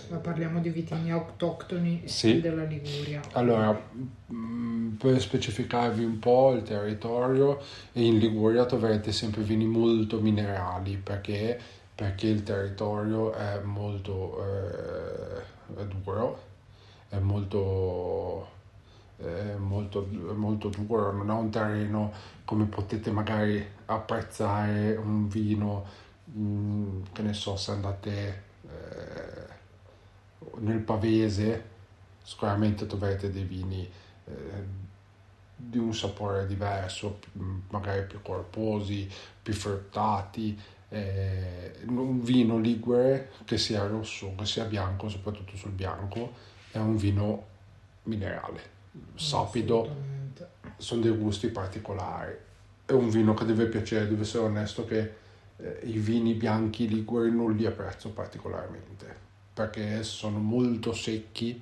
ma 0.10 0.18
parliamo 0.18 0.60
di 0.60 0.70
vitigni 0.70 1.12
autoctoni 1.12 2.04
sì. 2.06 2.42
della 2.42 2.64
Liguria. 2.64 3.22
Allora, 3.34 3.80
mm, 4.32 4.96
per 4.96 5.20
specificarvi 5.20 6.04
un 6.04 6.20
po' 6.20 6.54
il 6.54 6.64
territorio, 6.64 7.60
in 7.94 8.18
Liguria 8.18 8.66
troverete 8.66 9.12
sempre 9.12 9.42
vini 9.42 9.66
molto 9.66 10.20
minerali 10.20 10.98
perché, 10.98 11.60
perché 11.94 12.28
il 12.28 12.44
territorio 12.44 13.34
è 13.34 13.60
molto 13.64 14.44
eh, 14.44 15.44
è 15.76 15.86
duro, 15.86 16.40
è 17.10 17.18
molto, 17.20 18.48
molto, 19.58 20.08
molto 20.36 20.70
duro, 20.70 21.12
non 21.12 21.30
è 21.30 21.34
un 21.34 21.50
terreno 21.50 22.12
come 22.46 22.66
potete 22.66 23.12
magari 23.12 23.66
apprezzare 23.86 24.96
un 24.96 25.28
vino, 25.28 25.86
mm, 26.38 27.02
che 27.12 27.22
ne 27.22 27.34
so, 27.34 27.56
se 27.56 27.72
andate... 27.72 28.52
Nel 30.60 30.80
pavese 30.80 31.72
sicuramente 32.24 32.86
troverete 32.86 33.32
dei 33.32 33.44
vini 33.44 33.90
eh, 34.26 34.82
di 35.56 35.78
un 35.78 35.94
sapore 35.94 36.46
diverso, 36.48 37.20
magari 37.70 38.06
più 38.06 38.22
corposi, 38.22 39.10
più 39.42 39.54
fruttati. 39.54 40.60
Eh, 40.90 41.72
un 41.88 42.22
vino 42.22 42.60
ligure 42.60 43.32
che 43.46 43.58
sia 43.58 43.86
rosso, 43.88 44.34
che 44.38 44.46
sia 44.46 44.66
bianco, 44.66 45.10
soprattutto 45.10 45.56
sul 45.56 45.72
bianco, 45.72 46.34
è 46.72 46.78
un 46.78 46.98
vino 46.98 47.48
minerale, 48.04 48.62
sapido, 49.16 49.96
sono 50.78 51.02
dei 51.02 51.12
gusti 51.12 51.48
particolari. 51.48 52.36
È 52.86 52.92
un 52.92 53.10
vino 53.10 53.34
che 53.34 53.46
deve 53.46 53.66
piacere, 53.68 54.08
deve 54.08 54.22
essere 54.22 54.44
onesto 54.44 54.86
che 54.86 55.14
eh, 55.58 55.80
i 55.84 55.98
vini 55.98 56.34
bianchi 56.34 56.88
liguri 56.88 57.32
non 57.32 57.56
li 57.56 57.66
apprezzo 57.66 58.10
particolarmente 58.10 59.32
perché 59.54 60.04
sono 60.04 60.40
molto 60.40 60.94
secchi 60.94 61.62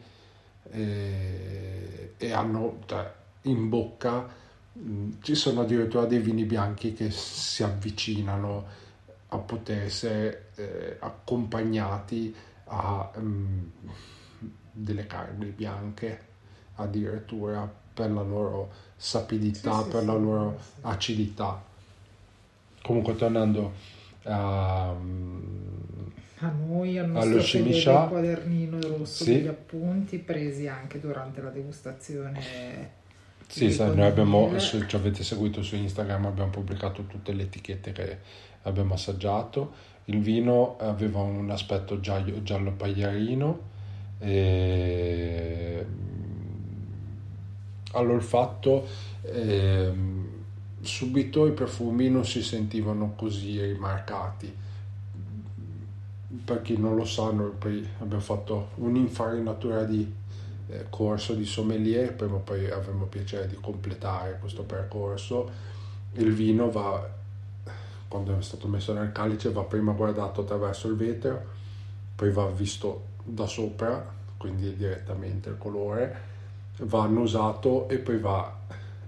e, 0.69 2.13
e 2.17 2.31
hanno 2.31 2.79
cioè, 2.85 3.11
in 3.43 3.69
bocca 3.69 4.27
mh, 4.73 5.09
ci 5.21 5.35
sono 5.35 5.61
addirittura 5.61 6.05
dei 6.05 6.19
vini 6.19 6.45
bianchi 6.45 6.93
che 6.93 7.11
si 7.11 7.63
avvicinano 7.63 8.79
a 9.29 9.37
poter 9.37 9.83
essere 9.83 10.49
eh, 10.55 10.97
accompagnati 10.99 12.33
a 12.65 13.11
mh, 13.17 13.71
delle 14.71 15.05
carni 15.05 15.47
bianche 15.47 16.29
addirittura 16.75 17.69
per 17.93 18.11
la 18.11 18.21
loro 18.21 18.71
sapidità, 18.95 19.77
sì, 19.79 19.83
sì, 19.83 19.89
per 19.89 19.99
sì, 20.01 20.05
la 20.05 20.13
loro 20.13 20.59
acidità. 20.81 21.63
Comunque 22.81 23.15
tornando 23.15 23.73
a, 24.23 24.89
a 24.89 26.49
noi, 26.49 26.97
al 26.97 27.09
nostro 27.09 27.59
del 27.61 28.07
quadernino 28.09 28.79
rosso 28.81 29.23
sì. 29.23 29.33
degli 29.33 29.47
appunti 29.47 30.17
presi 30.17 30.67
anche 30.67 30.99
durante 30.99 31.41
la 31.41 31.49
degustazione. 31.49 32.99
Sì, 33.47 33.69
sa, 33.71 33.93
noi 33.93 34.05
abbiamo, 34.05 34.57
se 34.59 34.87
ci 34.87 34.95
avete 34.95 35.23
seguito 35.23 35.61
su 35.61 35.75
Instagram 35.75 36.27
abbiamo 36.27 36.51
pubblicato 36.51 37.03
tutte 37.03 37.33
le 37.33 37.43
etichette 37.43 37.91
che 37.91 38.17
abbiamo 38.63 38.93
assaggiato. 38.93 39.89
Il 40.05 40.21
vino 40.21 40.77
aveva 40.79 41.19
un 41.19 41.49
aspetto 41.49 41.99
giallo, 41.99 42.41
giallo 42.43 42.71
pagliarino 42.71 43.59
e 44.19 45.85
all'olfatto 47.91 48.87
eh, 49.23 49.91
subito 50.81 51.47
i 51.47 51.51
profumi 51.51 52.09
non 52.09 52.25
si 52.25 52.41
sentivano 52.41 53.13
così 53.15 53.61
rimarcati 53.61 54.69
per 56.43 56.61
chi 56.61 56.77
non 56.77 56.95
lo 56.95 57.05
sa, 57.05 57.31
noi 57.31 57.51
abbiamo 57.99 58.21
fatto 58.21 58.69
un'infarinatura 58.75 59.83
di 59.83 60.09
eh, 60.69 60.85
corso 60.89 61.33
di 61.33 61.45
sommelier, 61.45 62.13
prima 62.13 62.35
o 62.35 62.39
poi 62.39 62.69
avremo 62.69 63.05
piacere 63.05 63.47
di 63.47 63.57
completare 63.59 64.37
questo 64.39 64.63
percorso. 64.63 65.49
Il 66.13 66.33
vino 66.33 66.71
va, 66.71 67.07
quando 68.07 68.37
è 68.37 68.41
stato 68.41 68.67
messo 68.67 68.93
nel 68.93 69.11
calice, 69.11 69.51
va 69.51 69.63
prima 69.63 69.91
guardato 69.91 70.41
attraverso 70.41 70.87
il 70.87 70.95
vetro, 70.95 71.45
poi 72.15 72.31
va 72.31 72.47
visto 72.47 73.07
da 73.23 73.45
sopra, 73.45 74.13
quindi 74.37 74.75
direttamente 74.75 75.49
il 75.49 75.57
colore, 75.57 76.29
va 76.83 77.03
annusato 77.03 77.89
e 77.89 77.97
poi 77.97 78.17
va 78.17 78.59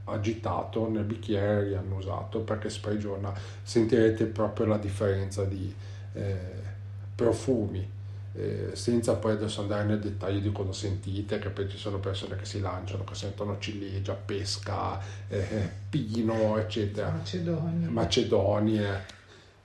agitato 0.05 0.89
nel 0.89 1.03
bicchiere 1.03 1.63
riannusato 1.63 2.39
perché 2.39 2.69
sprigiona, 2.69 3.33
sentirete 3.61 4.25
proprio 4.25 4.67
la 4.67 4.77
differenza 4.77 5.43
di... 5.43 5.73
Eh, 6.13 6.71
profumi, 7.15 7.87
eh, 8.35 8.71
senza 8.73 9.15
poi 9.15 9.33
adesso 9.33 9.61
andare 9.61 9.83
nel 9.85 9.99
dettaglio 9.99 10.39
di 10.39 10.51
cosa 10.51 10.73
sentite, 10.73 11.39
che 11.39 11.49
poi 11.49 11.69
ci 11.69 11.77
sono 11.77 11.99
persone 11.99 12.35
che 12.35 12.45
si 12.45 12.59
lanciano, 12.59 13.03
che 13.03 13.15
sentono 13.15 13.57
ciliegia, 13.59 14.13
pesca, 14.13 14.99
eh, 15.27 15.69
pino, 15.89 16.57
eccetera. 16.57 17.11
Macedonia. 17.11 17.89
Macedonie. 17.89 19.05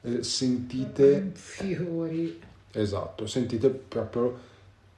Eh, 0.03 0.23
sentite... 0.23 1.31
Fiori. 1.35 2.41
Esatto, 2.71 3.27
sentite 3.27 3.71
proprio 3.71 4.39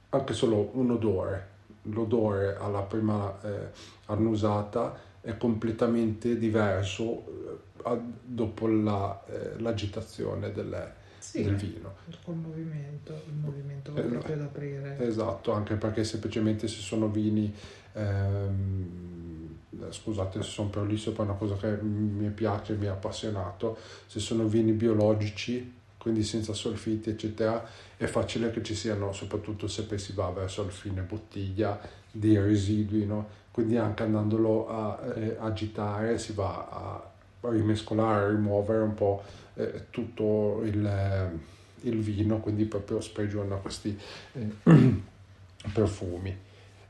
anche 0.09 0.33
solo 0.33 0.71
un 0.73 0.91
odore. 0.91 1.49
L'odore 1.83 2.57
alla 2.57 2.81
prima 2.81 3.41
eh, 3.41 3.69
annusata 4.05 5.09
è 5.21 5.37
completamente 5.37 6.37
diverso 6.37 7.59
eh, 7.85 7.99
dopo 8.23 8.67
la, 8.67 9.23
eh, 9.27 9.59
l'agitazione 9.59 10.51
delle, 10.51 10.93
sì, 11.19 11.43
del 11.43 11.55
vino. 11.55 11.93
Col 12.23 12.35
movimento, 12.35 13.13
il 13.27 13.33
movimento 13.33 13.93
va 13.93 14.01
eh, 14.01 14.03
proprio 14.03 14.35
ad 14.35 14.41
aprire. 14.41 14.97
Esatto, 14.99 15.51
anche 15.51 15.75
perché 15.75 16.03
semplicemente 16.03 16.67
se 16.67 16.81
sono 16.81 17.07
vini, 17.07 17.53
ehm, 17.93 19.57
scusate 19.89 20.41
se 20.41 20.49
sono 20.49 20.69
prolisso, 20.69 21.11
poi 21.11 21.25
è 21.25 21.29
una 21.29 21.37
cosa 21.37 21.55
che 21.55 21.81
mi 21.81 22.29
piace, 22.29 22.75
mi 22.75 22.87
ha 22.87 22.93
appassionato, 22.93 23.77
se 24.07 24.19
sono 24.19 24.47
vini 24.47 24.71
biologici, 24.71 25.79
quindi 26.01 26.23
senza 26.23 26.53
solfiti 26.53 27.11
eccetera, 27.11 27.63
è 27.95 28.07
facile 28.07 28.49
che 28.49 28.63
ci 28.63 28.73
siano, 28.73 29.13
soprattutto 29.13 29.67
se 29.67 29.83
poi 29.83 29.99
si 29.99 30.13
va 30.13 30.31
verso 30.31 30.63
il 30.63 30.71
fine 30.71 31.01
bottiglia, 31.01 31.79
dei 32.09 32.39
residui, 32.39 33.05
no? 33.05 33.27
quindi 33.51 33.77
anche 33.77 34.01
andandolo 34.01 34.67
a 34.67 34.99
eh, 35.15 35.37
agitare 35.39 36.17
si 36.17 36.33
va 36.33 36.67
a 36.71 37.49
rimescolare, 37.49 38.25
a 38.25 38.29
rimuovere 38.29 38.81
un 38.81 38.95
po' 38.95 39.21
eh, 39.53 39.85
tutto 39.91 40.61
il, 40.63 40.83
eh, 40.83 41.87
il, 41.87 41.99
vino, 41.99 42.39
quindi 42.39 42.65
proprio 42.65 42.99
sprigiona 42.99 43.57
questi 43.57 43.95
eh, 44.33 44.49
profumi. 45.71 46.35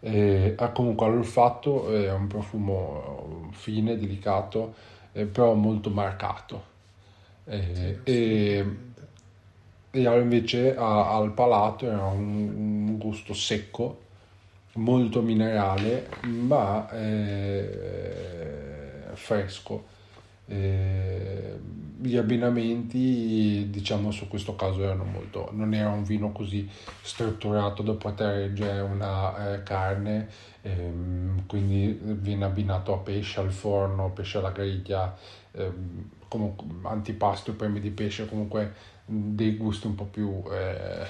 Ha 0.04 0.70
comunque 0.70 1.06
all'olfatto 1.06 1.94
è 1.94 2.12
un 2.12 2.28
profumo 2.28 3.50
fine, 3.52 3.98
delicato, 4.00 4.74
eh, 5.12 5.26
però 5.26 5.54
molto 5.54 5.90
marcato. 5.90 6.70
E, 7.44 8.00
e, 9.92 10.04
e 10.04 10.20
invece 10.20 10.76
a, 10.76 11.16
al 11.16 11.34
palato 11.34 11.86
era 11.86 12.06
un, 12.06 12.88
un, 12.88 12.98
gusto 12.98 13.34
secco, 13.34 14.00
molto 14.74 15.22
minerale, 15.22 16.10
ma 16.24 16.90
eh, 16.92 17.70
fresco. 19.14 19.84
Eh, 20.48 21.60
gli 22.02 22.18
abbinamenti, 22.18 23.68
diciamo, 23.70 24.10
su 24.12 24.28
questo 24.28 24.56
caso 24.56 24.84
erano 24.84 25.04
molto, 25.04 25.50
non 25.52 25.74
era 25.74 25.90
un 25.90 26.04
vino 26.04 26.32
così 26.32 26.68
strutturato 27.02 27.84
da 27.84 27.94
poter 27.94 28.48
reggere 28.48 28.82
una 28.82 29.54
eh, 29.54 29.64
carne, 29.64 30.28
ehm, 30.64 31.46
quindi 31.46 31.98
viene 32.02 32.46
abbinato 32.46 32.94
a 32.94 32.98
pesce 32.98 33.40
al 33.40 33.52
forno, 33.52 34.10
pesce 34.10 34.40
alla 34.40 34.50
griglia, 34.50 35.16
ehm, 35.52 36.10
comunque 36.28 36.66
antipasto, 36.84 37.54
premi 37.54 37.80
di 37.80 37.92
pesce, 37.92 38.28
comunque 38.28 38.74
dei 39.12 39.58
gusti 39.58 39.88
un 39.88 39.96
po' 39.96 40.06
più 40.06 40.42
eh, 40.52 41.06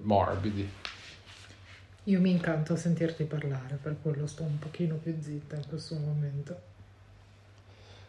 morbidi. 0.00 0.68
Io 2.04 2.20
mi 2.20 2.30
incanto 2.30 2.72
a 2.72 2.76
sentirti 2.76 3.24
parlare, 3.24 3.78
per 3.80 3.96
quello 4.00 4.26
sto 4.26 4.42
un 4.42 4.58
pochino 4.58 4.96
più 4.96 5.14
zitta 5.20 5.56
in 5.56 5.68
questo 5.68 5.94
momento. 5.96 6.60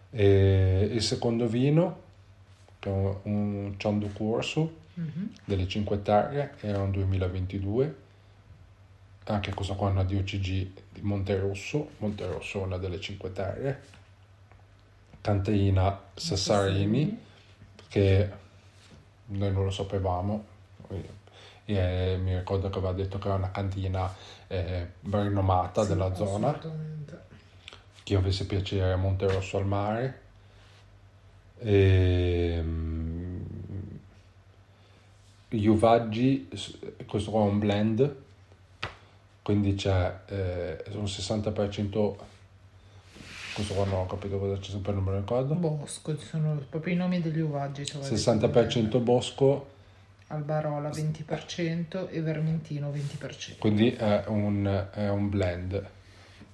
E 0.09 0.89
il 0.91 1.01
secondo 1.01 1.47
vino, 1.47 2.01
che 2.79 2.89
è 2.89 3.17
un, 3.23 3.75
Ciando 3.77 4.07
Corso 4.07 4.77
mm-hmm. 4.99 5.25
delle 5.43 5.67
Cinque 5.67 6.01
Terre, 6.01 6.55
era 6.61 6.81
un 6.81 6.91
2022. 6.91 8.01
Anche 9.25 9.53
questo 9.53 9.75
qua 9.75 9.89
è 9.89 9.91
una 9.91 10.03
DOCG 10.03 10.67
di 10.91 11.01
Monterosso, 11.01 11.91
Monterosso 11.99 12.61
è 12.61 12.65
una 12.65 12.77
delle 12.77 12.99
Cinque 12.99 13.31
Terre. 13.31 13.91
Canteina 15.21 16.01
Sassarini, 16.15 17.17
che 17.87 18.41
noi 19.37 19.51
non 19.51 19.63
lo 19.65 19.71
sapevamo. 19.71 20.45
E, 21.65 22.17
mi 22.21 22.35
ricordo 22.35 22.69
che 22.69 22.77
aveva 22.77 22.93
detto 22.93 23.17
che 23.19 23.27
era 23.27 23.37
una 23.37 23.51
cantina 23.51 24.13
eh, 24.47 24.93
rinomata 25.09 25.83
sì, 25.83 25.87
della 25.89 26.13
zona 26.13 26.59
chi 28.03 28.15
avesse 28.15 28.45
piacere 28.45 28.91
a 28.91 28.97
Monterosso 28.97 29.57
al 29.57 29.65
mare. 29.65 30.21
E, 31.59 32.63
gli 35.49 35.67
uvaggi, 35.67 36.49
questo 37.05 37.31
qua 37.31 37.41
è 37.41 37.49
un 37.49 37.59
blend, 37.59 38.15
quindi 39.41 39.75
c'è 39.75 40.19
eh, 40.25 40.83
un 40.93 41.03
60%, 41.03 42.15
questo 43.53 43.73
qua 43.73 43.85
non 43.85 43.99
ho 43.99 44.05
capito 44.05 44.37
cosa 44.39 44.57
c'è 44.57 44.71
sempre, 44.71 44.93
non 44.93 45.03
me 45.03 45.11
lo 45.11 45.17
ricordo. 45.17 45.53
Bosco, 45.55 46.17
ci 46.17 46.25
sono 46.25 46.59
proprio 46.69 46.93
i 46.93 46.97
nomi 46.97 47.21
degli 47.21 47.39
uvaggi. 47.39 47.85
Cioè 47.85 48.01
60% 48.01 49.01
bosco. 49.01 49.71
Albarola 50.27 50.89
20% 50.89 52.09
e 52.09 52.21
Vermentino 52.21 52.91
20%. 52.91 53.57
Quindi 53.59 53.91
è 53.91 54.23
un, 54.27 54.87
è 54.93 55.09
un 55.09 55.29
blend 55.29 55.91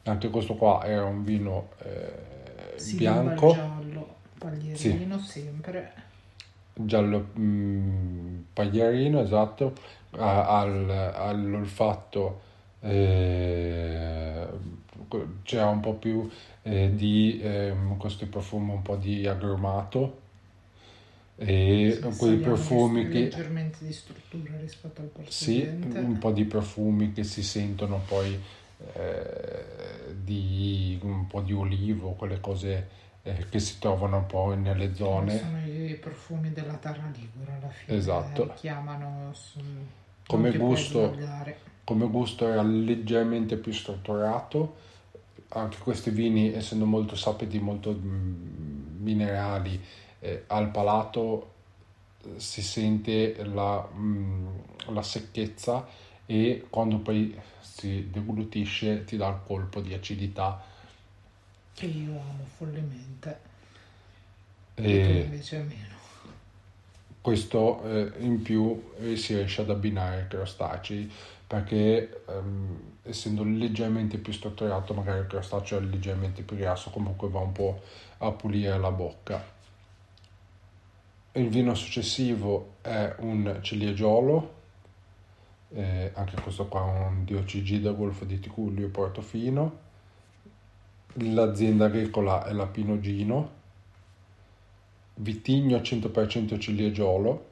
anche 0.04 0.30
questo 0.30 0.56
qua 0.56 0.84
era 0.86 1.06
un 1.06 1.24
vino 1.24 1.70
eh, 1.84 2.78
sì, 2.80 2.96
bianco 2.96 3.54
giallo 3.54 4.16
paglierino 4.38 5.20
sì. 5.20 5.42
sempre 5.42 5.94
giallo 6.74 7.30
mh, 7.34 7.42
mm, 7.42 8.40
paglierino 8.54 9.22
esatto 9.22 9.74
al, 10.12 10.90
all'olfatto 10.90 12.42
eh, 12.82 14.48
c'era 15.44 15.68
un 15.68 15.80
po' 15.80 15.94
più 15.94 16.30
eh, 16.64 16.92
di 16.94 17.40
eh, 17.42 17.74
questo 17.98 18.28
profumo 18.28 18.74
un 18.74 18.82
po' 18.82 18.96
di 18.96 19.28
agrumato 19.28 20.28
e 21.36 22.00
sì, 22.02 22.18
quei 22.18 22.38
profumi 22.38 23.08
che 23.08 23.20
leggermente 23.20 23.78
di 23.86 23.94
struttura 23.94 24.58
rispetto 24.60 25.02
al 25.02 25.08
precedente 25.08 25.98
sì 25.98 26.04
un 26.04 26.18
po' 26.18 26.32
di 26.32 26.44
profumi 26.44 27.14
che 27.14 27.24
si 27.24 27.44
sentono 27.44 28.02
poi 28.06 28.38
eh, 28.94 30.16
di 30.24 30.98
un 31.02 31.28
po' 31.28 31.42
di 31.42 31.54
olivo, 31.54 32.12
quelle 32.12 32.40
cose 32.40 32.88
eh, 33.24 33.46
che 33.50 33.60
si 33.60 33.78
trovano 33.78 34.18
un 34.18 34.26
po' 34.26 34.54
nelle 34.54 34.96
zone. 34.96 35.38
Sono 35.38 35.66
i 35.66 35.98
profumi 36.00 36.54
della 36.54 36.76
terra 36.76 37.12
ligure 37.14 37.58
alla 37.60 37.70
fine. 37.70 37.98
Esatto. 37.98 38.54
chiamano 38.56 39.34
come 40.26 40.52
gusto, 40.56 41.16
come 41.84 42.08
gusto 42.08 42.48
era 42.48 42.62
leggermente 42.62 43.58
più 43.58 43.74
strutturato. 43.74 44.88
Anche 45.50 45.78
questi 45.80 46.12
vini, 46.12 46.54
essendo 46.54 46.86
molto 46.86 47.16
sapidi, 47.16 47.60
molto 47.60 47.92
mm, 47.92 49.02
minerali, 49.02 49.82
eh, 50.20 50.44
al 50.48 50.70
palato 50.70 51.54
si 52.36 52.62
sente 52.62 53.44
la, 53.46 53.82
mh, 53.82 54.00
mm, 54.00 54.48
la 54.94 55.02
secchezza 55.02 55.88
e 56.26 56.68
quando 56.70 56.98
poi 57.00 57.36
si 57.60 58.10
deglutisce 58.12 59.04
ti 59.06 59.18
dà 59.18 59.30
il 59.30 59.40
colpo 59.46 59.82
di 59.82 59.94
acidità. 59.94 60.64
Che 61.74 61.86
io 61.86 62.12
amo 62.12 62.46
follemente. 62.58 63.40
E 64.76 65.22
invece 65.22 65.58
meno. 65.64 65.96
questo 67.22 67.84
eh, 67.84 68.12
in 68.20 68.42
più 68.42 68.92
eh, 69.00 69.18
si 69.18 69.36
riesce 69.36 69.62
ad 69.62 69.70
abbinare 69.70 70.22
ai 70.22 70.28
crostacei 70.28 71.12
perché 71.50 72.24
ehm, 72.28 72.80
essendo 73.04 73.44
leggermente 73.44 74.20
più 74.20 74.32
strutturato 74.32 74.94
magari 74.94 75.20
il 75.20 75.28
crostaceo 75.28 75.80
è 75.80 75.82
leggermente 75.82 76.44
più 76.44 76.56
grasso 76.56 76.92
comunque 76.92 77.28
va 77.28 77.40
un 77.40 77.52
po' 77.52 77.82
a 78.20 78.32
pulire 78.32 78.78
la 78.78 78.92
bocca 78.92 79.44
il 81.34 81.50
vino 81.50 81.74
successivo 81.74 82.76
è 82.82 83.16
un 83.20 83.58
ciliegiolo 83.62 84.58
eh, 85.72 86.12
anche 86.16 86.42
questo 86.42 86.68
qua 86.68 86.82
è 86.82 87.08
un 87.08 87.26
DOCG 87.26 87.80
da 87.80 87.92
Golfo 87.92 88.26
di 88.26 88.40
Ticulio 88.40 88.88
e 88.88 88.90
Portofino. 88.90 89.88
L'azienda 91.14 91.86
agricola 91.86 92.46
è 92.46 92.54
la 92.54 92.66
Pinogino, 92.66 93.52
vitigno 95.16 95.78
100% 95.78 96.60
ciliegiolo. 96.60 97.48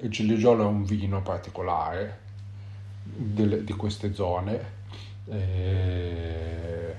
Il 0.00 0.10
ciliegiolo 0.10 0.64
è 0.64 0.66
un 0.66 0.84
vino 0.84 1.22
particolare 1.22 2.21
delle, 3.02 3.64
di 3.64 3.72
queste 3.72 4.14
zone. 4.14 4.80
Eh, 5.26 6.94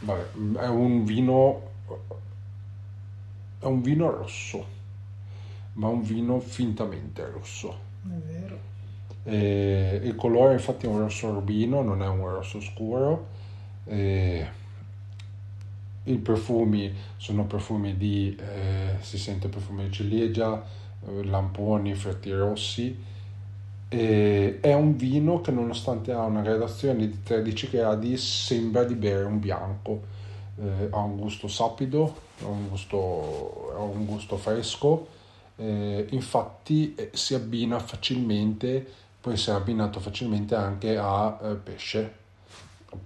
vabbè, 0.00 0.60
è 0.60 0.68
un 0.68 1.04
vino 1.04 1.66
è 3.60 3.64
un 3.64 3.82
vino 3.82 4.10
rosso, 4.10 4.66
ma 5.74 5.88
un 5.88 6.02
vino 6.02 6.38
fintamente 6.38 7.28
rosso 7.28 7.86
è 8.04 8.14
vero. 8.26 8.58
E 9.24 10.00
il 10.02 10.14
colore 10.14 10.54
infatti 10.54 10.86
è 10.86 10.88
un 10.88 11.00
rosso 11.00 11.32
rubino, 11.32 11.82
non 11.82 12.02
è 12.02 12.06
un 12.06 12.28
rosso 12.28 12.60
scuro. 12.60 13.26
E 13.84 14.46
I 16.04 16.16
profumi 16.18 16.94
sono 17.16 17.44
profumi 17.44 17.96
di, 17.96 18.34
eh, 18.36 18.96
si 19.00 19.18
sente 19.18 19.48
profumo 19.48 19.82
di 19.82 19.90
ciliegia, 19.92 20.64
eh, 21.06 21.24
lamponi, 21.24 21.94
frutti 21.94 22.30
rossi. 22.30 22.96
E 23.88 24.58
è 24.60 24.74
un 24.74 24.96
vino 24.96 25.40
che 25.40 25.50
nonostante 25.50 26.12
ha 26.12 26.24
una 26.24 26.42
gradazione 26.42 27.08
di 27.08 27.22
13 27.22 27.70
gradi 27.70 28.16
sembra 28.16 28.84
di 28.84 28.94
bere 28.94 29.24
un 29.24 29.38
bianco. 29.38 30.16
Eh, 30.60 30.88
ha 30.90 30.98
un 30.98 31.16
gusto 31.16 31.48
sapido, 31.48 32.14
ha 32.42 32.46
un 32.46 32.68
gusto, 32.68 33.72
ha 33.76 33.82
un 33.82 34.04
gusto 34.04 34.36
fresco 34.36 35.16
eh, 35.60 36.06
infatti 36.10 36.94
eh, 36.94 37.10
si 37.14 37.34
abbina 37.34 37.80
facilmente, 37.80 38.86
può 39.20 39.32
essere 39.32 39.56
abbinato 39.56 39.98
facilmente 39.98 40.54
anche 40.54 40.96
a 40.96 41.36
eh, 41.42 41.54
pesce, 41.56 42.14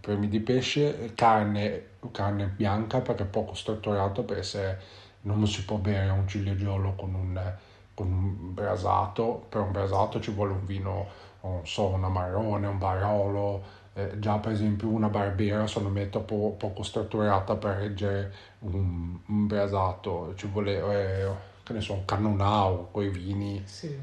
premi 0.00 0.28
di 0.28 0.38
pesce, 0.40 1.12
carne, 1.14 1.86
carne 2.10 2.46
bianca 2.46 3.00
perché 3.00 3.22
è 3.22 3.26
poco 3.26 3.54
strutturato 3.54 4.22
per 4.24 4.38
essere, 4.38 4.80
non 5.22 5.46
si 5.46 5.64
può 5.64 5.76
bere 5.78 6.10
un 6.10 6.28
ciliegiolo 6.28 6.94
con 6.94 7.14
un, 7.14 7.54
un 8.02 8.54
brasato, 8.54 9.44
per 9.48 9.60
un 9.62 9.72
brasato 9.72 10.20
ci 10.20 10.30
vuole 10.30 10.52
un 10.52 10.64
vino, 10.64 11.06
non 11.42 11.66
so, 11.66 11.86
un 11.86 12.04
amarone, 12.04 12.66
un 12.66 12.78
barolo, 12.78 13.62
eh, 13.94 14.18
già 14.18 14.38
per 14.38 14.52
esempio 14.52 14.88
una 14.88 15.08
barbiera 15.08 15.66
secondo 15.66 15.90
me 15.90 16.02
è 16.02 16.08
troppo 16.08 16.54
poco 16.58 16.82
strutturata 16.82 17.56
per 17.56 17.76
reggere 17.76 18.32
un, 18.60 19.18
un 19.26 19.46
brasato, 19.46 20.34
ci 20.36 20.46
vuole... 20.46 20.76
Eh, 20.78 21.50
che 21.64 21.72
ne 21.72 21.80
so, 21.80 21.94
un 21.94 22.04
cannonau, 22.04 22.88
quei 22.90 23.08
vini 23.08 23.62
sì. 23.64 23.96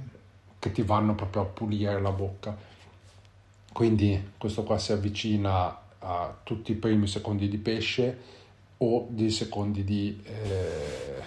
che 0.57 0.71
ti 0.71 0.81
vanno 0.81 1.15
proprio 1.15 1.43
a 1.43 1.45
pulire 1.45 1.99
la 1.99 2.12
bocca. 2.12 2.55
Quindi 3.71 4.31
questo 4.38 4.63
qua 4.63 4.77
si 4.77 4.91
avvicina 4.91 5.77
a 5.99 6.35
tutti 6.43 6.71
i 6.71 6.75
primi 6.75 7.07
secondi 7.07 7.47
di 7.49 7.57
pesce 7.57 8.17
o 8.77 9.07
di 9.09 9.29
secondi 9.29 9.83
di, 9.83 10.21
eh, 10.23 11.21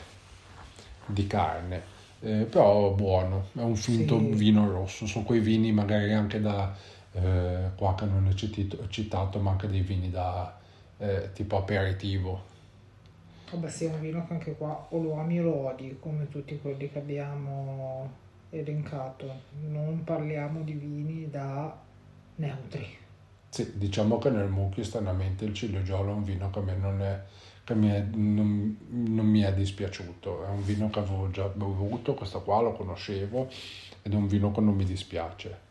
di 1.04 1.26
carne. 1.26 1.91
Eh, 2.24 2.44
però 2.44 2.92
buono, 2.92 3.48
è 3.52 3.62
un 3.62 3.74
finto 3.74 4.16
sì. 4.18 4.26
vino 4.34 4.70
rosso, 4.70 5.06
sono 5.06 5.24
quei 5.24 5.40
vini 5.40 5.72
magari 5.72 6.12
anche 6.12 6.40
da 6.40 6.72
eh, 7.12 7.70
qua 7.74 7.96
che 7.96 8.04
non 8.04 8.28
è 8.28 8.34
citato, 8.34 8.88
citato 8.88 9.40
ma 9.40 9.50
anche 9.50 9.68
dei 9.68 9.80
vini 9.80 10.08
da 10.08 10.56
eh, 10.98 11.30
tipo 11.32 11.56
aperitivo. 11.58 12.50
Vabbè 13.50 13.68
sì, 13.68 13.86
è 13.86 13.92
un 13.92 14.00
vino 14.00 14.24
che 14.26 14.32
anche 14.32 14.52
qua 14.56 14.86
o 14.90 15.02
lo 15.02 15.18
ami 15.18 15.40
o 15.40 15.42
lo 15.42 15.66
odi, 15.66 15.96
come 16.00 16.28
tutti 16.28 16.58
quelli 16.60 16.90
che 16.90 16.98
abbiamo 17.00 18.10
elencato. 18.50 19.30
Non 19.68 20.02
parliamo 20.04 20.62
di 20.62 20.72
vini 20.72 21.28
da 21.28 21.76
neutri. 22.36 22.86
Sì, 23.48 23.76
diciamo 23.76 24.18
che 24.18 24.30
nel 24.30 24.48
mucchio 24.48 24.84
stranamente 24.84 25.44
il 25.44 25.52
ciligiolo 25.52 26.12
è 26.12 26.14
un 26.14 26.24
vino 26.24 26.48
che 26.50 26.58
a 26.60 26.62
me 26.62 26.76
non, 26.76 27.02
è, 27.02 27.20
che 27.64 27.74
mi 27.74 27.90
è, 27.90 28.04
non, 28.14 28.76
non 28.88 29.26
mi 29.26 29.40
è 29.40 29.52
dispiaciuto, 29.54 30.44
è 30.44 30.48
un 30.48 30.64
vino 30.64 30.90
che 30.90 30.98
avevo 30.98 31.30
già 31.30 31.46
bevuto, 31.46 32.14
questo 32.14 32.42
qua 32.42 32.60
lo 32.60 32.72
conoscevo 32.72 33.48
ed 34.02 34.12
è 34.12 34.16
un 34.16 34.26
vino 34.26 34.50
che 34.50 34.60
non 34.60 34.74
mi 34.74 34.84
dispiace. 34.84 35.70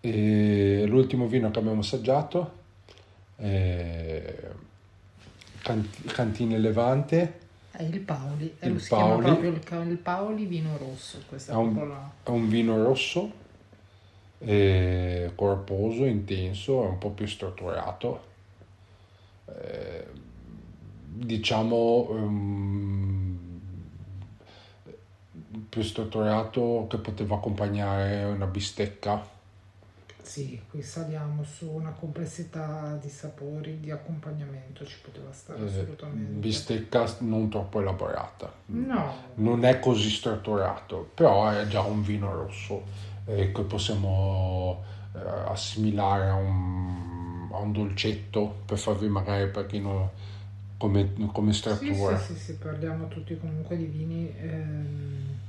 E 0.00 0.84
l'ultimo 0.86 1.26
vino 1.26 1.50
che 1.50 1.58
abbiamo 1.58 1.80
assaggiato 1.80 2.60
è 3.36 4.50
Cantine 5.62 6.58
Levante. 6.58 7.40
È 7.70 7.82
il 7.82 8.00
Paoli, 8.00 8.54
il 8.60 8.80
si 8.80 8.88
Paoli. 8.88 9.22
proprio 9.22 9.50
il, 9.50 9.88
il, 9.88 9.96
Paoli 9.96 10.44
vino 10.44 10.76
rosso. 10.76 11.18
È 11.46 11.52
un, 11.54 11.96
è, 12.22 12.28
un, 12.28 12.48
vino 12.48 12.82
rosso, 12.82 13.32
corposo, 15.34 16.04
intenso, 16.04 16.84
è 16.84 16.88
un 16.88 16.98
po' 16.98 17.10
più 17.10 17.26
strutturato. 17.26 18.30
Eh, 19.46 20.06
diciamo 21.14 22.06
um, 22.10 23.60
più 25.68 25.82
strutturato 25.82 26.86
che 26.88 26.96
poteva 26.98 27.36
accompagnare 27.36 28.24
una 28.24 28.46
bistecca 28.46 29.40
sì, 30.22 30.58
qui 30.70 30.82
saliamo 30.82 31.42
su 31.42 31.68
una 31.68 31.90
complessità 31.90 32.96
di 33.02 33.10
sapori, 33.10 33.80
di 33.80 33.90
accompagnamento, 33.90 34.86
ci 34.86 34.96
poteva 35.02 35.30
stare 35.32 35.60
eh, 35.60 35.66
assolutamente. 35.66 36.38
Bistecca 36.38 37.04
non 37.18 37.50
troppo 37.50 37.80
elaborata. 37.80 38.50
No. 38.66 39.14
Non 39.34 39.64
è 39.64 39.78
così 39.78 40.08
strutturato, 40.08 41.10
però 41.12 41.50
è 41.50 41.66
già 41.66 41.82
un 41.82 42.02
vino 42.02 42.32
rosso 42.32 42.82
eh, 43.26 43.52
che 43.52 43.62
possiamo 43.62 44.82
eh, 45.14 45.18
assimilare 45.48 46.30
a 46.30 46.34
un, 46.36 47.21
a 47.52 47.58
un, 47.58 47.72
dolcetto 47.72 48.62
per 48.66 48.78
farvi 48.78 49.08
magari 49.08 49.48
per 49.50 49.66
chi 49.66 49.80
non 49.80 50.08
come, 50.76 51.12
come 51.32 51.52
struttura. 51.52 52.18
Sì, 52.18 52.32
sì, 52.32 52.38
sì, 52.38 52.44
sì, 52.44 52.54
parliamo 52.56 53.08
tutti 53.08 53.38
comunque 53.38 53.76
di 53.76 53.84
vini. 53.84 54.34
Ehm 54.38 55.40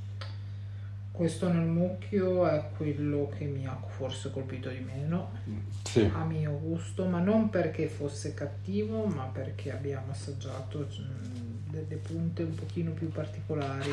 questo 1.14 1.46
nel 1.48 1.64
mucchio 1.64 2.44
è 2.44 2.70
quello 2.76 3.30
che 3.38 3.44
mi 3.44 3.64
ha 3.68 3.78
forse 3.86 4.32
colpito 4.32 4.68
di 4.68 4.80
meno, 4.80 5.30
sì. 5.84 6.10
a 6.12 6.24
mio 6.24 6.58
gusto, 6.58 7.06
ma 7.06 7.20
non 7.20 7.50
perché 7.50 7.86
fosse 7.86 8.34
cattivo, 8.34 9.06
ma 9.06 9.22
perché 9.26 9.70
abbiamo 9.70 10.10
assaggiato 10.10 10.80
mm, 10.80 11.70
delle 11.70 11.94
punte 12.02 12.42
un 12.42 12.56
pochino 12.56 12.90
più 12.90 13.12
particolari 13.12 13.92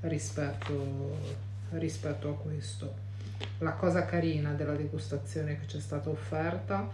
rispetto, 0.00 1.18
rispetto 1.72 2.30
a 2.30 2.34
questo. 2.34 2.94
La 3.58 3.72
cosa 3.72 4.06
carina 4.06 4.54
della 4.54 4.74
degustazione 4.74 5.60
che 5.60 5.66
ci 5.66 5.76
è 5.76 5.80
stata 5.80 6.08
offerta 6.08 6.88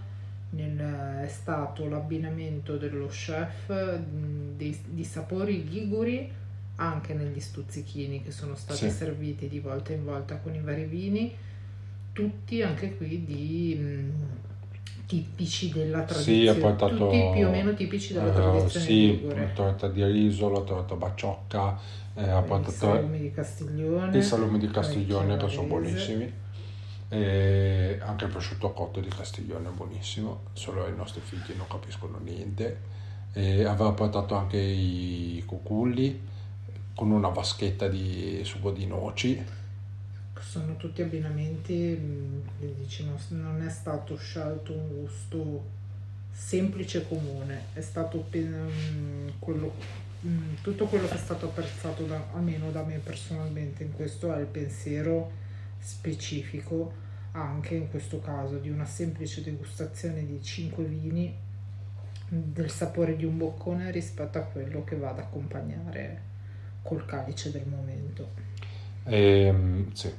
nel, 0.51 1.23
è 1.23 1.29
stato 1.29 1.89
l'abbinamento 1.89 2.77
dello 2.77 3.07
chef 3.07 3.99
di, 3.99 4.79
di 4.87 5.05
sapori 5.05 5.69
liguri 5.69 6.33
anche 6.77 7.13
negli 7.15 7.41
stuzzichini 7.41 8.23
che 8.23 8.31
sono 8.31 8.55
stati 8.55 8.89
sì. 8.89 8.91
serviti 8.91 9.49
di 9.49 9.59
volta 9.59 9.93
in 9.93 10.05
volta 10.05 10.37
con 10.37 10.55
i 10.55 10.61
vari 10.61 10.85
vini, 10.85 11.35
tutti 12.13 12.63
anche 12.63 12.97
qui 12.97 13.25
di 13.25 13.75
mh, 13.75 15.07
tipici 15.07 15.73
della 15.73 16.03
tradizione, 16.03 16.53
sì, 16.53 16.61
portato, 16.61 16.97
tutti 16.97 17.31
più 17.35 17.47
o 17.47 17.51
meno 17.51 17.75
tipici 17.75 18.13
della 18.13 18.31
uh, 18.31 18.33
tradizione 18.33 18.87
sì, 18.87 19.07
ligure. 19.07 19.41
la 19.41 19.49
torta 19.49 19.89
di 19.89 20.05
riso, 20.05 20.51
la 20.51 20.61
torta 20.61 20.95
bacciocca, 20.95 21.79
eh, 22.15 22.29
ha 22.29 22.43
portato 22.43 22.71
i 22.71 22.75
salumi 22.75 23.19
di 23.19 23.33
Castiglione, 23.33 24.17
i 24.17 24.23
salumi 24.23 24.59
di 24.59 24.71
Castiglione 24.71 25.37
che 25.37 25.49
sono 25.49 25.67
buonissimi. 25.67 26.33
E 27.11 27.99
anche 28.03 28.25
il 28.25 28.31
prosciutto 28.31 28.73
cotto 28.73 29.01
di 29.01 29.09
Castiglione 29.09 29.69
è 29.69 29.73
buonissimo, 29.73 30.41
solo 30.53 30.87
i 30.89 30.95
nostri 30.95 31.21
figli 31.23 31.57
non 31.57 31.67
capiscono 31.67 32.19
niente. 32.19 32.97
E 33.33 33.65
aveva 33.65 33.93
portato 33.93 34.35
anche 34.35 34.59
i 34.59 35.43
cuculli, 35.47 36.21
con 36.95 37.13
una 37.13 37.29
vaschetta 37.29 37.87
di 37.87 38.41
sugo 38.43 38.73
di 38.73 38.87
noci. 38.87 39.41
Sono 40.41 40.77
tutti 40.77 41.01
abbinamenti, 41.01 41.97
diciamo, 42.59 43.17
non 43.29 43.63
è 43.65 43.71
stato 43.71 44.17
scelto 44.17 44.73
un 44.73 45.01
gusto 45.01 45.77
semplice 46.33 46.99
e 46.99 47.09
comune, 47.09 47.67
è 47.73 47.81
stato 47.81 48.27
mm, 48.37 49.29
quello, 49.39 49.75
mm, 50.27 50.55
tutto 50.63 50.87
quello 50.87 51.07
che 51.07 51.15
è 51.15 51.19
stato 51.19 51.47
apprezzato 51.47 52.05
da, 52.05 52.21
almeno 52.35 52.71
da 52.71 52.83
me 52.83 52.99
personalmente 52.99 53.83
in 53.85 53.93
questo 53.93 54.35
è 54.35 54.41
il 54.41 54.47
pensiero 54.47 55.31
specifico 55.79 57.07
anche 57.33 57.75
in 57.75 57.91
questo 57.91 58.21
caso 58.21 58.59
di 58.59 58.71
una 58.71 58.85
semplice 58.85 59.43
degustazione 59.43 60.25
di 60.25 60.43
5 60.43 60.85
vini 60.85 61.35
del 62.29 62.71
sapore 62.71 63.17
di 63.17 63.25
un 63.25 63.39
boccone 63.39 63.91
rispetto 63.91 64.39
a 64.39 64.43
quello 64.43 64.85
che 64.85 64.97
va 64.97 65.11
ad 65.11 65.19
accompagnare 65.19 66.23
col 66.83 67.05
calice 67.05 67.51
del 67.51 67.67
momento. 67.67 68.31
Ehm, 69.05 69.93
sì. 69.93 70.13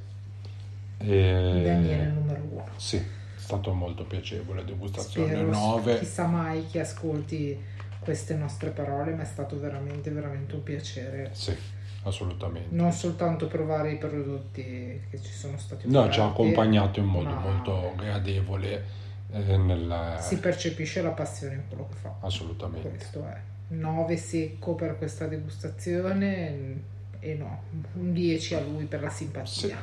E... 0.97 1.61
Daniele 1.63 2.05
numero 2.07 2.41
uno. 2.51 2.65
Sì, 2.77 2.97
è 2.97 3.03
stato 3.35 3.73
molto 3.73 4.05
piacevole, 4.05 4.65
degustazione 4.65 5.33
Spero, 5.33 5.49
9. 5.49 5.99
Chissà 5.99 6.25
mai 6.25 6.65
chi 6.65 6.79
ascolti 6.79 7.57
queste 7.99 8.35
nostre 8.35 8.71
parole, 8.71 9.13
ma 9.13 9.21
è 9.21 9.25
stato 9.25 9.59
veramente, 9.59 10.09
veramente 10.09 10.55
un 10.55 10.63
piacere. 10.63 11.29
Sì, 11.33 11.55
assolutamente. 12.03 12.73
Non 12.75 12.91
soltanto 12.91 13.47
provare 13.47 13.91
i 13.91 13.97
prodotti 13.97 15.01
che 15.09 15.21
ci 15.21 15.31
sono 15.31 15.57
stati. 15.57 15.89
No, 15.89 16.09
ci 16.09 16.19
ha 16.19 16.25
accompagnato 16.25 16.99
in 16.99 17.05
modo 17.05 17.29
molto 17.29 17.93
gradevole. 17.95 18.97
Eh, 19.31 19.57
nel... 19.57 20.17
Si 20.19 20.39
percepisce 20.39 21.01
la 21.01 21.11
passione 21.11 21.55
in 21.55 21.61
quello 21.67 21.87
che 21.87 21.95
fa. 21.95 22.15
Assolutamente. 22.21 22.89
Questo 22.89 23.25
è. 23.27 23.37
9 23.69 24.17
secco 24.17 24.73
per 24.73 24.97
questa 24.97 25.27
degustazione 25.27 26.97
e 27.19 27.35
no, 27.35 27.61
un 27.93 28.13
10 28.13 28.55
a 28.55 28.61
lui 28.61 28.85
per 28.85 29.01
la 29.01 29.09
simpatia. 29.09 29.51
Sì. 29.51 29.75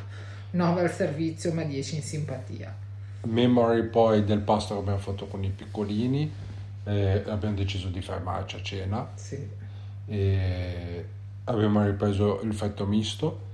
9 0.50 0.81
al 0.81 0.90
servizio 0.90 1.52
ma 1.52 1.62
10 1.62 1.96
in 1.96 2.02
simpatia. 2.02 2.74
Memory 3.24 3.88
poi 3.88 4.24
del 4.24 4.40
pasto 4.40 4.74
che 4.74 4.81
abbiamo 4.81 4.98
fatto 4.98 5.26
con 5.26 5.44
i 5.44 5.50
piccolini, 5.50 6.33
eh, 6.85 7.22
abbiamo 7.26 7.55
deciso 7.55 7.88
di 7.88 8.00
fermarci 8.00 8.57
a 8.57 8.62
cena. 8.62 9.09
Sì. 9.14 9.48
E 10.09 11.05
abbiamo 11.46 11.85
ripreso 11.85 12.40
il 12.42 12.54
fetto 12.54 12.87
misto 12.87 13.44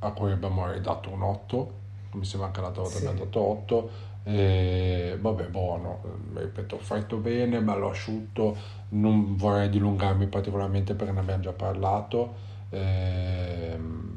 a 0.00 0.10
cui 0.12 0.32
abbiamo 0.32 0.70
ridato 0.70 1.10
un 1.10 1.22
8, 1.22 1.72
mi 2.12 2.24
sembra 2.24 2.48
anche 2.48 2.60
l'altra 2.60 2.82
volta 2.82 2.98
sì. 2.98 3.06
abbiamo 3.06 3.24
dato 3.24 3.40
8 3.40 3.90
e, 4.24 5.18
vabbè, 5.20 5.48
buono, 5.48 6.00
ripeto, 6.34 6.78
fatto 6.78 7.16
bene, 7.16 7.60
bello 7.60 7.90
asciutto, 7.90 8.56
non 8.90 9.36
vorrei 9.36 9.68
dilungarmi 9.68 10.26
particolarmente 10.26 10.94
perché 10.94 11.12
ne 11.12 11.20
abbiamo 11.20 11.42
già 11.42 11.52
parlato. 11.52 12.34
Ehm... 12.70 14.10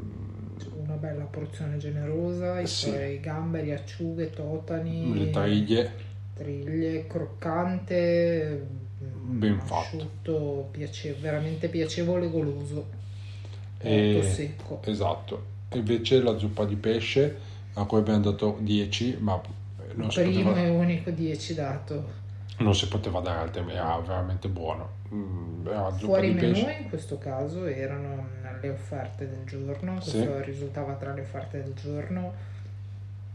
Una 0.75 0.95
bella 0.95 1.23
porzione 1.23 1.77
generosa, 1.77 2.59
i 2.59 2.67
sì. 2.67 2.89
suoi 2.89 3.19
gamberi, 3.19 3.71
acciughe, 3.71 4.29
totani, 4.29 5.17
le 5.17 5.29
triglie, 5.31 5.91
triglie 6.35 7.07
croccante, 7.07 8.67
ben 8.99 9.59
asciutto, 9.67 10.67
piace- 10.69 11.13
veramente 11.13 11.67
piacevole 11.67 12.27
e 12.27 12.29
goloso, 12.29 12.94
e... 13.79 14.21
secco. 14.23 14.81
Esatto, 14.85 15.43
invece 15.73 16.21
la 16.21 16.37
zuppa 16.37 16.65
di 16.65 16.75
pesce 16.75 17.53
a 17.73 17.85
cui 17.85 17.99
abbiamo 17.99 18.19
dato 18.19 18.57
10, 18.59 19.17
ma 19.19 19.41
non 19.95 20.07
primo 20.07 20.51
poteva... 20.51 20.67
e 20.67 20.69
unico 20.69 21.09
10 21.09 21.53
dato. 21.53 22.23
Non 22.57 22.73
si 22.73 22.87
poteva 22.87 23.19
dare 23.19 23.39
altro, 23.39 23.67
era 23.67 23.97
veramente 23.97 24.47
buono. 24.47 25.03
Mm, 25.13 25.67
era 25.67 25.91
Fuori 25.91 26.31
menù 26.33 26.53
pesce. 26.53 26.77
in 26.81 26.89
questo 26.89 27.17
caso 27.17 27.65
erano 27.65 28.27
le 28.61 28.69
offerte 28.69 29.27
del 29.27 29.45
giorno, 29.45 29.93
questo 29.95 30.11
sì. 30.11 30.43
risultava 30.43 30.93
tra 30.93 31.13
le 31.13 31.21
offerte 31.21 31.61
del 31.61 31.73
giorno, 31.73 32.33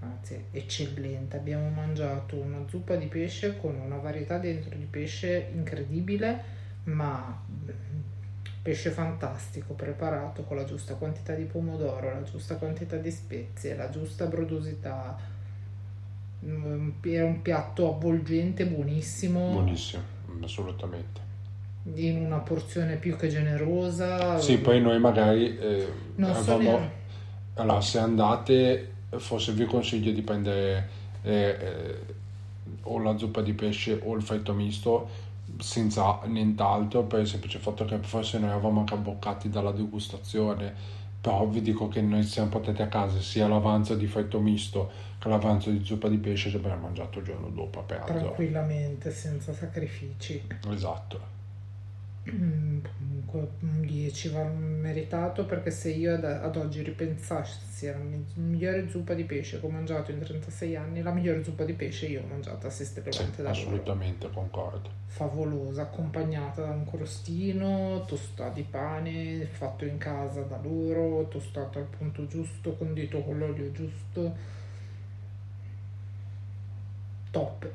anzi 0.00 0.42
eccellente. 0.53 1.37
Abbiamo 1.37 1.68
mangiato 1.68 2.37
una 2.37 2.64
zuppa 2.66 2.96
di 2.96 3.07
pesce 3.07 3.59
con 3.59 3.74
una 3.76 3.96
varietà 3.96 4.38
dentro 4.38 4.74
di 4.74 4.87
pesce 4.87 5.50
incredibile, 5.53 6.42
ma 6.85 7.42
pesce 8.62 8.90
fantastico, 8.90 9.75
preparato 9.75 10.42
con 10.42 10.57
la 10.57 10.64
giusta 10.64 10.94
quantità 10.94 11.35
di 11.35 11.44
pomodoro, 11.44 12.12
la 12.12 12.23
giusta 12.23 12.57
quantità 12.57 12.96
di 12.96 13.11
spezie, 13.11 13.75
la 13.75 13.88
giusta 13.88 14.27
brodosità 14.27 15.38
Mm, 16.44 16.90
era 17.03 17.27
un 17.27 17.42
piatto 17.42 17.94
avvolgente, 17.94 18.64
buonissimo. 18.64 19.51
Buonissimo, 19.51 20.03
assolutamente. 20.42 21.29
In 21.94 22.25
una 22.25 22.38
porzione 22.38 22.96
più 22.96 23.16
che 23.16 23.29
generosa. 23.29 24.38
Sì, 24.38 24.59
poi 24.59 24.81
noi 24.81 24.99
magari 24.99 25.59
eh, 25.59 25.87
non 26.16 26.31
avevamo... 26.31 26.99
Allora, 27.55 27.81
se 27.81 27.99
andate 27.99 28.92
forse 29.16 29.53
vi 29.53 29.66
consiglio 29.66 30.12
di 30.12 30.23
prendere 30.23 30.88
eh, 31.23 31.33
eh, 31.33 31.99
o 32.83 32.99
la 33.01 33.18
zuppa 33.18 33.42
di 33.42 33.53
pesce 33.53 34.01
o 34.03 34.14
il 34.14 34.23
fritto 34.23 34.55
misto 34.55 35.29
senza 35.59 36.21
nient'altro 36.27 37.03
per 37.05 37.21
il 37.21 37.27
semplice 37.27 37.59
fatto 37.59 37.85
che 37.85 37.99
forse 37.99 38.39
noi 38.39 38.51
eravamo 38.51 38.81
anche 38.81 38.95
abboccati 38.95 39.49
dalla 39.49 39.73
degustazione. 39.73 40.99
Però 41.21 41.47
vi 41.47 41.61
dico 41.61 41.89
che 41.89 42.01
noi 42.01 42.23
siamo 42.23 42.49
portati 42.49 42.81
a 42.81 42.89
casa 42.89 43.21
sia 43.21 43.47
l'avanzo 43.47 43.95
di 43.95 44.07
fritto 44.07 44.41
misto 44.41 44.91
che 45.19 45.29
l'avanzo 45.29 45.71
di 45.71 45.85
zuppa 45.85 46.09
di 46.09 46.17
pesce 46.17 46.51
che 46.51 46.57
abbiamo 46.57 46.83
mangiato 46.83 47.19
il 47.19 47.27
giorno 47.27 47.49
dopo 47.49 47.81
a 47.81 47.83
pranzo. 47.83 48.13
Tranquillamente 48.13 49.11
senza 49.11 49.53
sacrifici. 49.53 50.43
Esatto 50.71 51.39
comunque 52.31 53.49
un 53.61 53.81
10 53.83 54.29
va 54.29 54.45
meritato 54.45 55.45
perché 55.47 55.71
se 55.71 55.90
io 55.90 56.14
ad, 56.14 56.25
ad 56.25 56.57
oggi 56.57 56.83
ripensassi 56.83 57.88
alla 57.88 58.05
migliore 58.35 58.88
zuppa 58.88 59.14
di 59.14 59.25
pesce 59.25 59.61
che 59.61 59.66
ho 59.66 59.71
mangiato 59.71 60.11
in 60.11 60.19
36 60.21 60.77
anni, 60.77 61.03
la 61.03 61.12
migliore 61.12 61.43
zuppa 61.45 61.64
di 61.64 61.73
pesce 61.73 62.07
io 62.07 62.23
ho 62.23 62.27
mangiato 62.27 62.66
a 62.66 62.71
Seste 62.71 63.03
Levante 63.05 63.37
sì, 63.37 63.43
da 63.43 63.51
assolutamente 63.51 64.27
loro. 64.27 64.40
concordo 64.40 64.90
favolosa 65.07 65.83
accompagnata 65.83 66.62
da 66.62 66.71
un 66.71 66.87
crostino 66.88 68.05
tostato 68.07 68.55
di 68.55 68.62
pane 68.62 69.47
fatto 69.51 69.85
in 69.85 69.99
casa 69.99 70.43
da 70.43 70.59
loro 70.62 71.27
tostato 71.29 71.79
al 71.79 71.87
punto 71.87 72.27
giusto 72.27 72.75
condito 72.77 73.21
con 73.23 73.38
l'olio 73.38 73.71
giusto 73.73 74.59
top. 77.31 77.69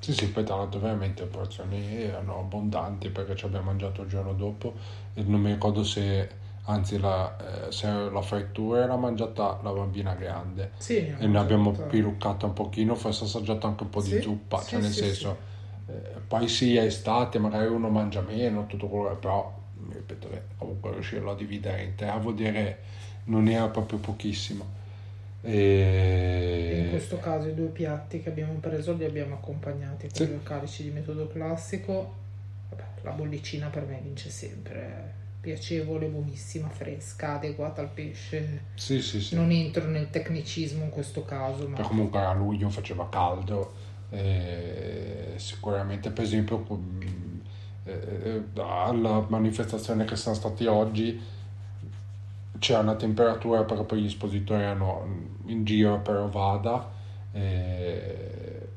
Sì, 0.00 0.14
sì, 0.14 0.30
poi 0.30 0.44
tra 0.44 0.56
l'altro 0.56 0.80
veramente 0.80 1.22
le 1.22 1.28
porzioni 1.28 2.02
erano 2.02 2.38
abbondanti 2.38 3.10
perché 3.10 3.36
ci 3.36 3.44
abbiamo 3.44 3.66
mangiato 3.66 4.02
il 4.02 4.08
giorno 4.08 4.32
dopo 4.32 4.72
e 5.12 5.22
non 5.22 5.40
mi 5.42 5.52
ricordo 5.52 5.84
se, 5.84 6.28
anzi 6.64 6.98
la, 6.98 7.66
eh, 7.66 7.72
se 7.72 7.86
la 7.86 8.22
frittura 8.22 8.82
era 8.82 8.96
mangiata 8.96 9.58
la 9.62 9.70
bambina 9.72 10.14
grande. 10.14 10.70
Sì, 10.78 10.96
e 10.96 11.26
ne 11.26 11.38
abbiamo 11.38 11.72
piluccata 11.72 12.46
un 12.46 12.54
pochino, 12.54 12.94
forse 12.94 13.24
assaggiato 13.24 13.66
anche 13.66 13.82
un 13.82 13.90
po' 13.90 14.00
di 14.00 14.12
sì, 14.12 14.20
zuppa, 14.22 14.58
sì, 14.60 14.70
cioè 14.70 14.80
nel 14.80 14.90
senso, 14.90 15.36
eh, 15.86 15.92
poi 16.26 16.48
sì 16.48 16.76
è 16.76 16.84
estate, 16.84 17.38
magari 17.38 17.66
uno 17.66 17.90
mangia 17.90 18.22
meno, 18.22 18.66
tutto 18.66 18.86
quello 18.86 19.10
che 19.10 19.16
però, 19.16 19.52
ripeto, 19.90 20.28
comunque 20.56 20.92
riuscirlo 20.92 21.32
a 21.32 21.34
dividere 21.34 21.82
in 21.82 21.94
tre 21.94 22.16
vuol 22.18 22.34
dire 22.34 22.78
non 23.24 23.48
era 23.48 23.68
proprio 23.68 23.98
pochissimo. 23.98 24.78
E... 25.42 26.82
In 26.84 26.90
questo 26.90 27.18
caso 27.18 27.48
i 27.48 27.54
due 27.54 27.68
piatti 27.68 28.20
che 28.20 28.28
abbiamo 28.28 28.54
preso 28.54 28.94
li 28.94 29.04
abbiamo 29.04 29.34
accompagnati 29.34 30.08
con 30.08 30.16
sì. 30.16 30.26
due 30.26 30.42
calici 30.42 30.82
di 30.82 30.90
metodo 30.90 31.28
classico. 31.28 32.14
Vabbè, 32.70 32.84
la 33.02 33.12
bollicina 33.12 33.68
per 33.68 33.86
me 33.86 34.00
vince 34.02 34.30
sempre. 34.30 35.18
Piacevole, 35.40 36.06
buonissima, 36.06 36.68
fresca, 36.68 37.36
adeguata 37.36 37.80
al 37.80 37.88
pesce. 37.88 38.64
Sì, 38.74 39.00
sì, 39.00 39.20
sì. 39.22 39.34
Non 39.34 39.50
entro 39.50 39.86
nel 39.88 40.10
tecnicismo 40.10 40.84
in 40.84 40.90
questo 40.90 41.24
caso. 41.24 41.66
Ma... 41.66 41.80
comunque 41.80 42.20
a 42.20 42.34
luglio 42.34 42.68
faceva 42.68 43.08
caldo. 43.08 43.72
E 44.10 45.34
sicuramente, 45.36 46.10
per 46.10 46.24
esempio, 46.24 46.66
eh, 47.84 48.42
alla 48.56 49.24
manifestazione 49.28 50.04
che 50.04 50.16
siamo 50.16 50.36
stati 50.36 50.66
oggi 50.66 51.38
c'è 52.58 52.76
una 52.76 52.94
temperatura 52.94 53.64
perché 53.64 53.84
poi 53.84 54.02
gli 54.02 54.06
espositori 54.06 54.64
hanno 54.64 55.29
in 55.50 55.64
giro 55.64 55.98
per 56.00 56.16
Ovada 56.16 56.88
eh, 57.32 58.68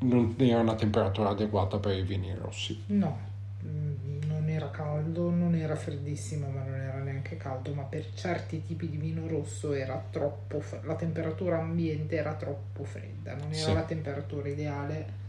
non 0.00 0.34
era 0.38 0.60
una 0.60 0.74
temperatura 0.74 1.30
adeguata 1.30 1.78
per 1.78 1.96
i 1.96 2.02
vini 2.02 2.34
rossi 2.34 2.82
no 2.86 3.18
mm, 3.64 4.22
non 4.26 4.48
era 4.48 4.70
caldo 4.70 5.30
non 5.30 5.54
era 5.54 5.76
freddissimo 5.76 6.48
ma 6.48 6.62
non 6.62 6.74
era 6.74 6.98
neanche 6.98 7.36
caldo 7.36 7.72
ma 7.74 7.82
per 7.82 8.12
certi 8.14 8.64
tipi 8.64 8.88
di 8.88 8.96
vino 8.96 9.26
rosso 9.26 9.72
era 9.72 10.02
troppo 10.10 10.62
la 10.82 10.94
temperatura 10.94 11.58
ambiente 11.58 12.16
era 12.16 12.34
troppo 12.34 12.84
fredda 12.84 13.34
non 13.34 13.52
era 13.52 13.68
sì. 13.68 13.72
la 13.72 13.82
temperatura 13.82 14.48
ideale 14.48 15.20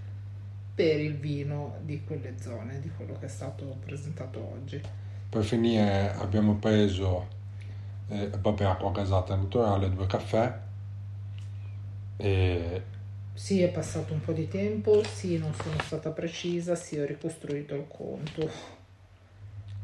per 0.74 1.00
il 1.00 1.18
vino 1.18 1.76
di 1.82 2.04
quelle 2.04 2.34
zone 2.40 2.80
di 2.80 2.90
quello 2.96 3.16
che 3.20 3.26
è 3.26 3.30
stato 3.30 3.78
presentato 3.86 4.40
oggi 4.40 4.82
per 5.30 5.44
finire 5.44 6.14
abbiamo 6.16 6.56
preso 6.56 7.42
eh, 8.10 8.30
vabbè 8.30 8.64
acqua 8.66 8.92
gasata 8.92 9.36
naturale, 9.36 9.90
due 9.90 10.06
caffè. 10.06 10.54
E... 12.18 12.82
Sì, 13.34 13.62
è 13.62 13.70
passato 13.70 14.14
un 14.14 14.22
po' 14.22 14.32
di 14.32 14.48
tempo, 14.48 15.04
sì, 15.04 15.38
non 15.38 15.54
sono 15.54 15.76
stata 15.82 16.12
precisa, 16.12 16.76
sì, 16.76 17.00
ho 17.00 17.06
ricostruito 17.06 17.74
il 17.74 17.86
conto 17.88 18.50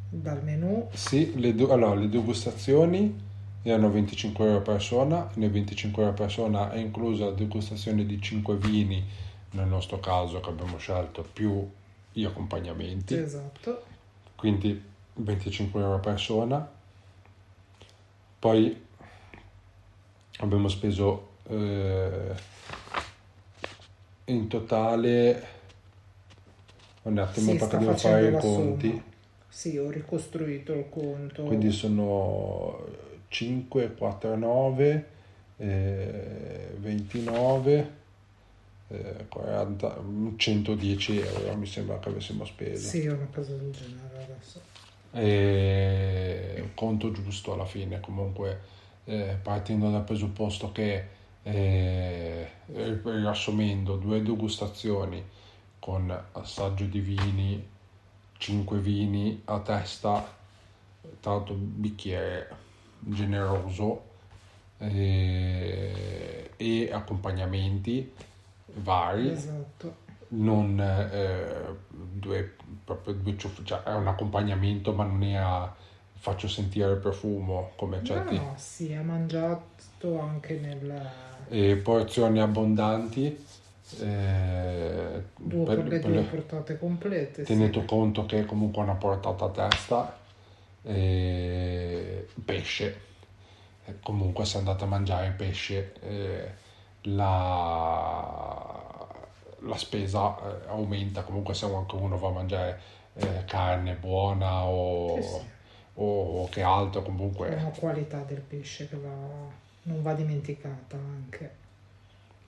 dal 0.10 0.44
menù. 0.44 0.88
Sì, 0.94 1.40
le, 1.40 1.56
do- 1.56 1.72
allora, 1.72 1.96
le 1.96 2.10
degustazioni 2.10 3.28
erano 3.64 3.92
25 3.92 4.46
euro 4.46 4.58
a 4.58 4.62
persona, 4.62 5.30
nei 5.36 5.50
25 5.50 6.04
euro 6.04 6.14
a 6.14 6.18
persona 6.18 6.72
è 6.72 6.78
inclusa 6.78 7.26
la 7.26 7.32
degustazione 7.32 8.06
di 8.06 8.22
5 8.22 8.56
vini, 8.58 9.04
nel 9.52 9.68
nostro 9.68 10.00
caso 10.00 10.40
che 10.40 10.50
abbiamo 10.50 10.78
scelto, 10.78 11.28
più 11.34 11.68
gli 12.12 12.24
accompagnamenti. 12.24 13.16
Esatto. 13.16 13.84
Quindi 14.36 14.82
25 15.16 15.82
euro 15.82 15.96
a 15.96 16.00
persona 16.00 16.78
poi 18.40 18.86
abbiamo 20.38 20.70
speso 20.70 21.28
eh, 21.50 22.36
in 24.26 24.48
totale 24.48 25.48
un 27.04 27.18
attimo 27.18 27.52
sì, 27.52 27.58
perché 27.58 27.78
devo 27.78 27.98
fare 27.98 28.28
i 28.30 28.32
conti. 28.40 28.90
Somma. 28.90 29.04
Sì, 29.50 29.78
ho 29.78 29.90
ricostruito 29.90 30.74
il 30.74 30.86
conto. 30.90 31.44
Quindi 31.44 31.72
sono 31.72 32.86
5, 33.28 33.94
4, 33.96 34.36
9, 34.36 35.06
eh, 35.58 36.76
29, 36.78 37.92
eh, 38.90 39.26
40, 39.28 40.02
110 40.36 41.20
euro 41.20 41.56
mi 41.56 41.66
sembra 41.66 42.00
che 42.00 42.10
avessimo 42.10 42.46
speso. 42.46 42.88
Sì, 42.88 43.08
una 43.08 43.28
cosa 43.34 43.54
del 43.54 43.72
genere 43.72 44.24
adesso 44.24 44.80
e 45.12 46.70
conto 46.76 47.12
giusto 47.12 47.54
alla 47.54 47.66
fine 47.66 48.00
comunque 48.00 48.62
eh, 49.06 49.38
partendo 49.42 49.90
dal 49.90 50.04
presupposto 50.04 50.72
che 50.72 51.18
eh, 51.44 52.50
riassumendo 52.66 53.96
due 53.96 54.22
degustazioni 54.22 55.24
con 55.80 56.16
assaggio 56.34 56.86
di 56.86 57.00
vini 57.00 57.68
5 58.38 58.78
vini 58.80 59.42
a 59.46 59.60
testa 59.60 60.38
tanto 61.20 61.54
bicchiere 61.54 62.50
generoso 63.00 64.04
eh, 64.78 66.52
e 66.56 66.90
accompagnamenti 66.92 68.14
vari. 68.76 69.32
Esatto. 69.32 70.08
Non 70.30 70.80
eh, 70.80 71.76
due, 71.90 72.56
proprio 72.84 73.16
due 73.16 73.36
ciuff- 73.38 73.64
cioè 73.64 73.82
è 73.84 73.94
un 73.94 74.08
accompagnamento 74.08 74.94
ma 74.94 75.04
non 75.04 75.24
è 75.24 75.36
a 75.36 75.74
faccio 76.20 76.50
sentire 76.50 76.92
il 76.92 76.98
profumo 76.98 77.72
come 77.78 78.04
certi 78.04 78.36
no, 78.36 78.42
no 78.42 78.54
sì 78.58 78.94
ha 78.94 79.02
mangiato 79.02 80.20
anche 80.20 80.60
nel 80.60 81.10
e 81.50 81.76
porzioni 81.76 82.40
abbondanti 82.40 83.46
eh, 84.02 85.24
due 85.36 85.66
per, 85.66 85.84
per 85.84 85.88
le 85.88 86.00
due 86.00 86.22
portate 86.22 86.78
complete 86.78 87.44
tenuto 87.44 87.82
sì. 87.82 87.86
conto 87.86 88.26
che 88.26 88.40
è 88.40 88.46
comunque 88.46 88.84
una 88.84 88.96
portata 88.96 89.46
a 89.46 89.50
testa 89.50 90.18
eh, 90.84 92.28
pesce 92.46 93.08
comunque 94.04 94.46
se 94.46 94.58
andate 94.60 94.84
a 94.84 94.88
mangiare 94.88 95.34
pesce 95.36 95.94
eh, 96.02 96.52
la 97.04 98.90
la 99.64 99.78
spesa 99.78 100.38
eh, 100.38 100.68
aumenta 100.68 101.24
comunque 101.24 101.54
se 101.54 101.66
anche 101.66 101.96
uno 101.96 102.18
va 102.18 102.30
a 102.30 102.32
mangiare 102.32 102.80
eh, 103.16 103.44
carne 103.46 103.96
buona 103.96 104.64
o, 104.66 105.22
sì, 105.22 105.28
sì. 105.28 105.42
o, 105.96 106.42
o, 106.42 106.50
che 106.50 106.62
altro 106.62 107.02
comunque 107.02 107.56
la 107.56 107.72
qualità 107.78 108.20
del 108.20 108.40
pesce 108.40 108.88
che 108.88 108.98
va, 108.98 109.10
non 109.90 110.02
va 110.02 110.14
dimenticata 110.14 110.96
anche. 110.96 111.68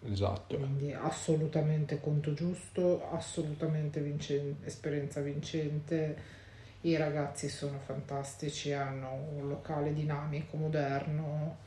Esatto. 0.04 0.58
Quindi 0.58 0.93
assolutamente 0.93 1.99
conto 1.99 2.34
giusto 2.34 3.10
assolutamente 3.12 3.99
vincente, 3.99 4.67
esperienza 4.67 5.21
vincente. 5.21 6.39
I 6.82 6.95
ragazzi 6.95 7.49
sono 7.49 7.77
fantastici 7.86 8.71
hanno 8.71 9.13
un 9.36 9.47
locale 9.47 9.93
dinamico 9.93 10.58
moderno 10.58 11.58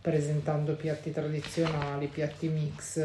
presentando 0.00 0.74
piatti 0.74 1.12
tradizionali 1.12 2.08
piatti 2.08 2.48
mix. 2.48 2.98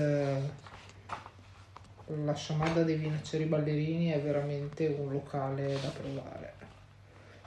La 2.08 2.34
sciamada 2.34 2.82
dei 2.82 2.96
Vinaceri 2.96 3.46
Ballerini 3.46 4.10
è 4.10 4.20
veramente 4.20 4.88
un 4.88 5.12
locale 5.12 5.80
da 5.80 5.90
provare. 5.90 6.59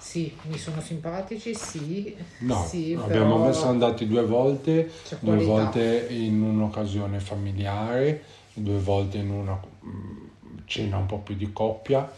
Sì, 0.03 0.37
mi 0.49 0.59
sono 0.59 0.81
simpatici, 0.81 1.55
sì. 1.55 2.15
No, 2.39 2.67
sì, 2.69 2.99
abbiamo 3.01 3.41
però... 3.41 3.53
siamo 3.53 3.71
andati 3.71 4.07
due 4.09 4.25
volte, 4.25 4.91
due 5.21 5.37
volte 5.45 6.09
in 6.11 6.43
un'occasione 6.43 7.21
familiare, 7.21 8.25
due 8.53 8.79
volte 8.79 9.19
in 9.19 9.31
una 9.31 9.59
mm, 9.85 10.27
cena 10.65 10.97
un 10.97 11.07
po' 11.07 11.19
più 11.19 11.37
di 11.37 11.53
coppia, 11.53 12.11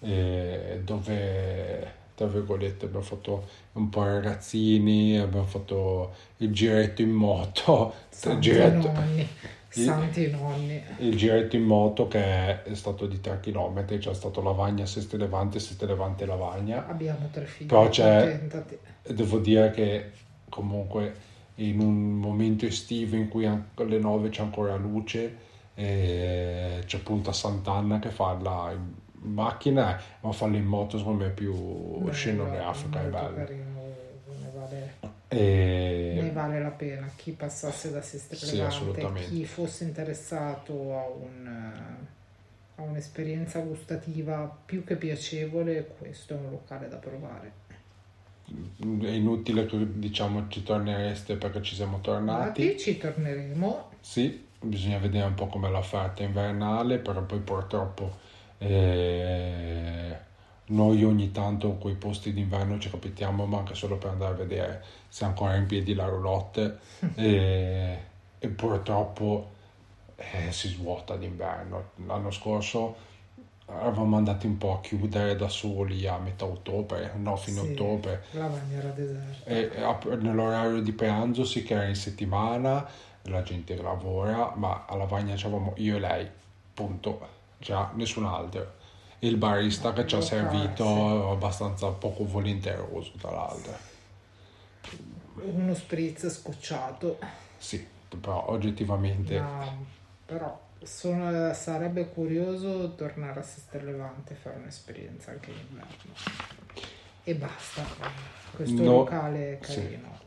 eh, 0.00 0.80
dove 0.84 1.96
tra 2.18 2.26
virgolette, 2.26 2.86
abbiamo 2.86 3.04
fatto 3.04 3.46
un 3.74 3.88
po' 3.90 4.02
i 4.02 4.08
ragazzini, 4.08 5.16
abbiamo 5.18 5.46
fatto 5.46 6.14
il 6.38 6.52
giretto 6.52 7.00
in 7.00 7.10
moto, 7.10 7.94
il 8.24 8.38
giretto, 8.40 8.90
nonni. 8.90 9.28
Santi 9.84 10.30
nonni. 10.30 10.82
Il 10.98 11.16
giretto 11.16 11.56
in 11.56 11.64
moto 11.64 12.08
che 12.08 12.62
è 12.62 12.74
stato 12.74 13.06
di 13.06 13.20
3 13.20 13.40
km, 13.40 13.84
c'è 13.84 13.98
cioè 13.98 14.14
stato 14.14 14.42
Lavagna, 14.42 14.86
Seste 14.86 15.16
Levante, 15.16 15.58
Seste 15.58 15.86
Levante, 15.86 16.26
Lavagna. 16.26 16.86
Abbiamo 16.86 17.28
tre 17.32 17.44
figli. 17.46 17.66
Però 17.66 17.88
c'è, 17.88 18.40
devo 19.06 19.38
dire 19.38 19.70
che 19.70 20.10
comunque 20.48 21.14
in 21.56 21.80
un 21.80 22.12
momento 22.18 22.66
estivo 22.66 23.16
in 23.16 23.28
cui 23.28 23.46
alle 23.46 23.98
9 23.98 24.28
c'è 24.28 24.42
ancora 24.42 24.76
luce, 24.76 25.36
c'è 25.74 27.00
Punta 27.02 27.32
Sant'Anna 27.32 27.98
che 27.98 28.10
fa 28.10 28.36
la 28.40 28.72
in 29.20 29.32
macchina, 29.32 30.00
ma 30.20 30.32
farla 30.32 30.56
in 30.56 30.64
moto 30.64 30.96
secondo 30.96 31.24
me 31.24 31.30
è 31.30 31.32
più 31.32 31.52
Beh, 31.98 32.12
scenografica 32.12 33.02
e 33.02 33.08
bello. 33.08 33.34
Carino, 33.34 33.67
e... 35.28 36.18
ne 36.20 36.30
vale 36.30 36.60
la 36.60 36.70
pena. 36.70 37.10
Chi 37.14 37.32
passasse 37.32 37.90
da 37.90 38.02
Seste 38.02 38.36
sì, 38.36 38.62
chi 39.28 39.44
fosse 39.44 39.84
interessato 39.84 40.96
a, 40.96 41.06
un, 41.08 41.46
a 42.76 42.82
un'esperienza 42.82 43.60
gustativa 43.60 44.56
più 44.64 44.84
che 44.84 44.96
piacevole, 44.96 45.86
questo 45.98 46.34
è 46.34 46.36
un 46.36 46.50
locale 46.50 46.88
da 46.88 46.96
provare 46.96 47.66
è 49.02 49.10
inutile 49.10 49.66
che 49.66 49.98
diciamo 49.98 50.46
ci 50.48 50.62
tornereste 50.62 51.36
perché 51.36 51.62
ci 51.62 51.74
siamo 51.74 52.00
tornati. 52.00 52.62
Infatti 52.62 52.78
ci 52.78 52.96
torneremo. 52.96 53.90
Sì, 54.00 54.46
bisogna 54.60 54.98
vedere 54.98 55.26
un 55.26 55.34
po' 55.34 55.48
come 55.48 55.68
l'offerta 55.70 56.22
invernale, 56.22 56.98
però 56.98 57.22
poi 57.22 57.40
purtroppo 57.40 58.16
eh, 58.58 60.16
noi 60.68 61.04
ogni 61.04 61.30
tanto 61.30 61.72
quei 61.74 61.94
posti 61.94 62.32
d'inverno 62.32 62.78
ci 62.78 62.90
capitiamo, 62.90 63.46
ma 63.46 63.58
anche 63.58 63.74
solo 63.74 63.96
per 63.96 64.10
andare 64.10 64.34
a 64.34 64.36
vedere 64.36 64.84
se 65.08 65.24
è 65.24 65.28
ancora 65.28 65.54
in 65.56 65.66
piedi 65.66 65.94
la 65.94 66.06
roulotte 66.06 66.78
e, 67.14 67.98
e, 68.38 68.48
purtroppo 68.48 69.50
eh, 70.16 70.52
si 70.52 70.68
svuota 70.68 71.16
d'inverno. 71.16 71.90
L'anno 72.06 72.30
scorso 72.30 73.06
eravamo 73.66 74.16
andati 74.16 74.46
un 74.46 74.58
po' 74.58 74.74
a 74.74 74.80
chiudere 74.80 75.36
da 75.36 75.48
soli 75.48 76.06
a 76.06 76.18
metà 76.18 76.44
ottobre, 76.44 77.12
no, 77.16 77.36
fine 77.36 77.60
sì, 77.60 77.70
ottobre. 77.70 78.24
La 78.32 78.46
bagna 78.46 78.80
deserta. 78.90 79.50
E, 79.50 79.70
e, 79.74 80.16
nell'orario 80.16 80.80
di 80.80 80.92
pranzo 80.92 81.44
sì 81.44 81.62
che 81.62 81.74
era 81.74 81.84
in 81.84 81.96
settimana, 81.96 82.86
la 83.22 83.42
gente 83.42 83.74
lavora, 83.76 84.52
ma 84.56 84.84
alla 84.86 85.04
bagna 85.04 85.34
c'eravamo 85.34 85.74
io 85.76 85.96
e 85.96 86.00
lei, 86.00 86.28
punto, 86.74 87.26
già 87.58 87.90
nessun 87.94 88.26
altro. 88.26 88.76
E 89.20 89.26
il 89.26 89.36
barista 89.36 89.92
che 89.92 90.06
ci 90.06 90.14
ha 90.14 90.20
servito 90.20 90.84
sì. 90.84 91.32
abbastanza 91.32 91.88
poco 91.88 92.24
volenteroso, 92.24 93.12
tra 93.18 93.30
l'altro. 93.30 93.76
Uno 95.42 95.74
spritz 95.74 96.28
scocciato. 96.28 97.18
Sì, 97.56 97.84
però 98.20 98.48
oggettivamente... 98.48 99.40
No, 99.40 99.86
però 100.24 100.66
sono, 100.82 101.52
sarebbe 101.54 102.08
curioso 102.10 102.94
tornare 102.94 103.40
a 103.40 103.42
Sester 103.42 103.82
Levante 103.82 104.34
e 104.34 104.36
fare 104.36 104.56
un'esperienza 104.56 105.32
anche 105.32 105.50
in 105.50 105.56
inverno. 105.68 106.12
E 107.24 107.34
basta. 107.34 107.84
Questo 108.54 108.82
no, 108.82 108.92
locale 108.92 109.54
è 109.54 109.58
carino. 109.58 110.18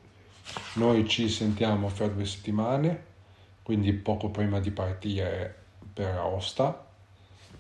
Sì. 0.44 0.80
Noi 0.80 1.08
ci 1.08 1.30
sentiamo 1.30 1.88
fra 1.88 2.08
due 2.08 2.26
settimane, 2.26 3.04
quindi 3.64 3.94
poco 3.94 4.30
prima 4.30 4.60
di 4.60 4.72
partire 4.72 5.56
per 5.94 6.16
Aosta. 6.16 6.88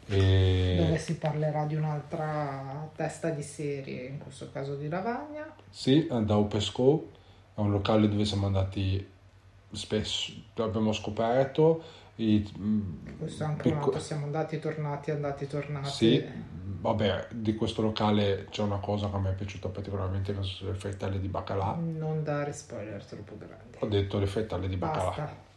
E... 0.07 0.75
Dove 0.77 0.97
si 0.97 1.17
parlerà 1.17 1.65
di 1.65 1.75
un'altra 1.75 2.89
testa 2.95 3.29
di 3.29 3.43
serie, 3.43 4.07
in 4.07 4.17
questo 4.17 4.49
caso 4.51 4.75
di 4.75 4.89
Lavagna. 4.89 5.53
Sì, 5.69 6.07
da 6.23 6.35
Upesco, 6.35 7.09
è 7.55 7.59
un 7.59 7.71
locale 7.71 8.09
dove 8.09 8.25
siamo 8.25 8.47
andati 8.47 9.07
spesso, 9.71 10.33
abbiamo 10.55 10.91
scoperto 10.91 11.81
i, 12.15 13.15
questo 13.17 13.45
anche 13.45 13.71
picco... 13.71 13.91
un 13.91 13.99
siamo 13.99 14.25
andati 14.25 14.59
tornati, 14.59 15.11
andati 15.11 15.47
tornati. 15.47 15.89
Sì, 15.89 16.23
vabbè, 16.81 17.27
di 17.31 17.55
questo 17.55 17.81
locale 17.81 18.47
c'è 18.49 18.63
una 18.63 18.79
cosa 18.79 19.09
che 19.09 19.17
mi 19.17 19.29
è 19.29 19.33
piaciuta 19.33 19.69
particolarmente, 19.69 20.35
che 20.35 20.43
sono 20.43 20.71
le 20.71 20.77
frittelle 20.77 21.19
di 21.19 21.29
baccalà. 21.29 21.73
Non 21.73 22.23
dare 22.23 22.51
spoiler 22.51 23.03
troppo 23.05 23.37
grandi. 23.37 23.77
Ho 23.79 23.87
detto 23.87 24.19
le 24.19 24.27
frittelle 24.27 24.67
di 24.67 24.75
baccalà. 24.75 25.49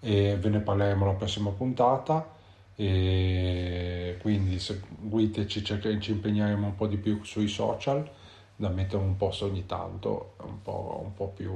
E 0.00 0.36
ve 0.36 0.48
ne 0.48 0.58
parleremo 0.58 1.06
la 1.06 1.12
prossima 1.12 1.50
puntata. 1.50 2.40
E 2.74 4.16
quindi 4.20 4.58
seguiteci, 4.58 5.62
ci 5.62 6.10
impegneremo 6.10 6.66
un 6.66 6.74
po' 6.74 6.86
di 6.86 6.96
più 6.96 7.22
sui 7.22 7.48
social, 7.48 8.08
da 8.56 8.68
mettere 8.68 9.02
un 9.02 9.16
post 9.16 9.42
ogni 9.42 9.66
tanto, 9.66 10.34
un 10.44 10.62
po', 10.62 11.00
un 11.04 11.14
po 11.14 11.28
più, 11.28 11.52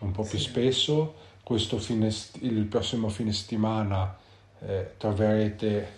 un 0.00 0.12
po 0.12 0.22
più 0.22 0.38
sì. 0.38 0.44
spesso 0.44 1.14
questo 1.48 1.78
fine, 1.78 2.10
il 2.40 2.66
prossimo 2.66 3.08
fine 3.08 3.32
settimana 3.32 4.14
eh, 4.60 4.94
troverete 4.98 5.96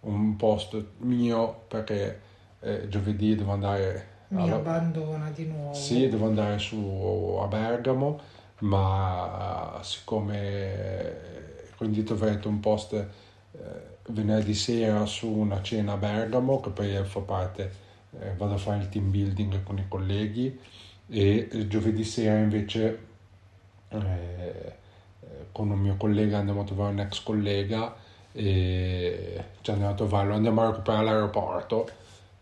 un 0.00 0.36
post 0.36 0.82
mio 0.98 1.62
perché 1.66 2.20
eh, 2.60 2.86
giovedì 2.88 3.34
devo 3.34 3.52
andare 3.52 4.08
mi 4.28 4.42
alla... 4.42 4.56
abbandona 4.56 5.30
di 5.30 5.46
nuovo 5.46 5.72
sì 5.72 6.08
devo 6.08 6.26
andare 6.26 6.58
su 6.58 7.38
a 7.40 7.46
Bergamo 7.46 8.20
ma 8.58 9.78
siccome 9.82 11.59
quindi 11.80 12.02
troverete 12.02 12.46
un 12.46 12.60
post 12.60 12.92
eh, 12.92 13.06
venerdì 14.08 14.52
sera 14.52 15.06
su 15.06 15.26
una 15.26 15.62
cena 15.62 15.92
a 15.92 15.96
Bergamo 15.96 16.60
che 16.60 16.68
poi 16.68 17.02
fa 17.04 17.20
parte 17.20 17.72
eh, 18.20 18.34
vado 18.36 18.52
a 18.52 18.58
fare 18.58 18.82
il 18.82 18.90
team 18.90 19.10
building 19.10 19.62
con 19.62 19.78
i 19.78 19.86
colleghi 19.88 20.60
e 21.08 21.48
giovedì 21.68 22.04
sera 22.04 22.36
invece 22.36 23.06
eh, 23.88 24.74
con 25.52 25.70
un 25.70 25.78
mio 25.78 25.96
collega 25.96 26.36
andiamo 26.36 26.60
a 26.60 26.64
trovare 26.64 26.92
un 26.92 27.00
ex 27.00 27.22
collega 27.22 27.96
e 28.30 29.44
ci 29.62 29.70
andiamo 29.70 29.92
a 29.92 29.96
trovarlo, 29.96 30.34
andiamo 30.34 30.60
a 30.60 30.66
recuperare 30.66 31.04
l'aeroporto 31.06 31.88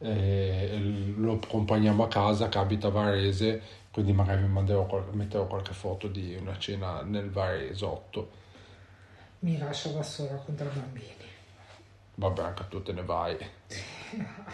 e 0.01 0.81
lo 1.17 1.35
accompagniamo 1.35 2.03
a 2.03 2.09
casa 2.09 2.49
che 2.49 2.59
abita 2.59 2.89
a 2.89 2.91
Varese 2.91 3.63
quindi 3.93 4.13
magari 4.13 4.43
vi 4.43 4.49
manderò, 4.49 5.07
metterò 5.13 5.47
qualche 5.47 5.75
foto 5.75 6.09
di 6.09 6.37
una 6.41 6.59
cena 6.59 7.03
nel 7.03 7.31
Varesotto 7.31 8.47
mi 9.41 9.59
lascia 9.59 9.91
da 9.91 10.03
sola 10.03 10.35
contro 10.37 10.67
i 10.67 10.73
bambini. 10.75 11.27
Vabbè 12.15 12.43
anche 12.43 12.65
tu 12.69 12.83
te 12.83 12.93
ne 12.93 13.03
vai. 13.03 13.37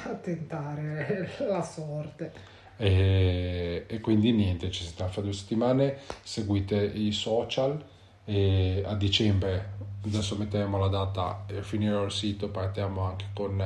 A 0.04 0.14
tentare 0.14 1.30
la 1.38 1.62
sorte. 1.62 2.52
E, 2.76 3.84
e, 3.86 4.00
quindi 4.00 4.32
niente, 4.32 4.70
ci 4.70 4.84
siamo 4.84 5.10
fra 5.10 5.22
due 5.22 5.32
settimane, 5.32 5.98
seguite 6.22 6.76
i 6.84 7.12
social 7.12 7.82
e 8.24 8.82
a 8.84 8.94
dicembre, 8.96 9.74
adesso 10.04 10.36
metteremo 10.36 10.76
la 10.78 10.88
data 10.88 11.44
e 11.46 11.62
finirò 11.62 12.04
il 12.04 12.10
sito, 12.10 12.48
partiamo 12.48 13.02
anche 13.02 13.26
con 13.32 13.60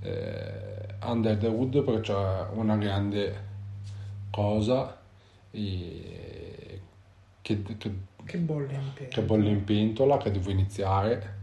eh, 0.00 0.94
Under 1.02 1.36
the 1.36 1.48
Wood 1.48 1.82
perché 1.82 2.00
c'è 2.00 2.46
una 2.52 2.76
grande 2.76 3.44
cosa 4.30 4.96
e, 5.50 6.80
che, 7.42 7.62
che, 7.62 7.90
che, 8.26 8.38
bolle 8.38 8.74
in 8.74 8.92
pentola. 8.92 9.08
che 9.08 9.22
bolle 9.22 9.48
in 9.48 9.64
pentola 9.64 10.16
che 10.18 10.30
devo 10.30 10.50
iniziare 10.50 11.34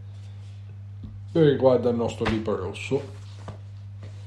e 1.32 1.50
riguarda 1.50 1.89
il 1.89 1.96
nostro 1.96 2.30
libro 2.30 2.56
rosso 2.56 3.22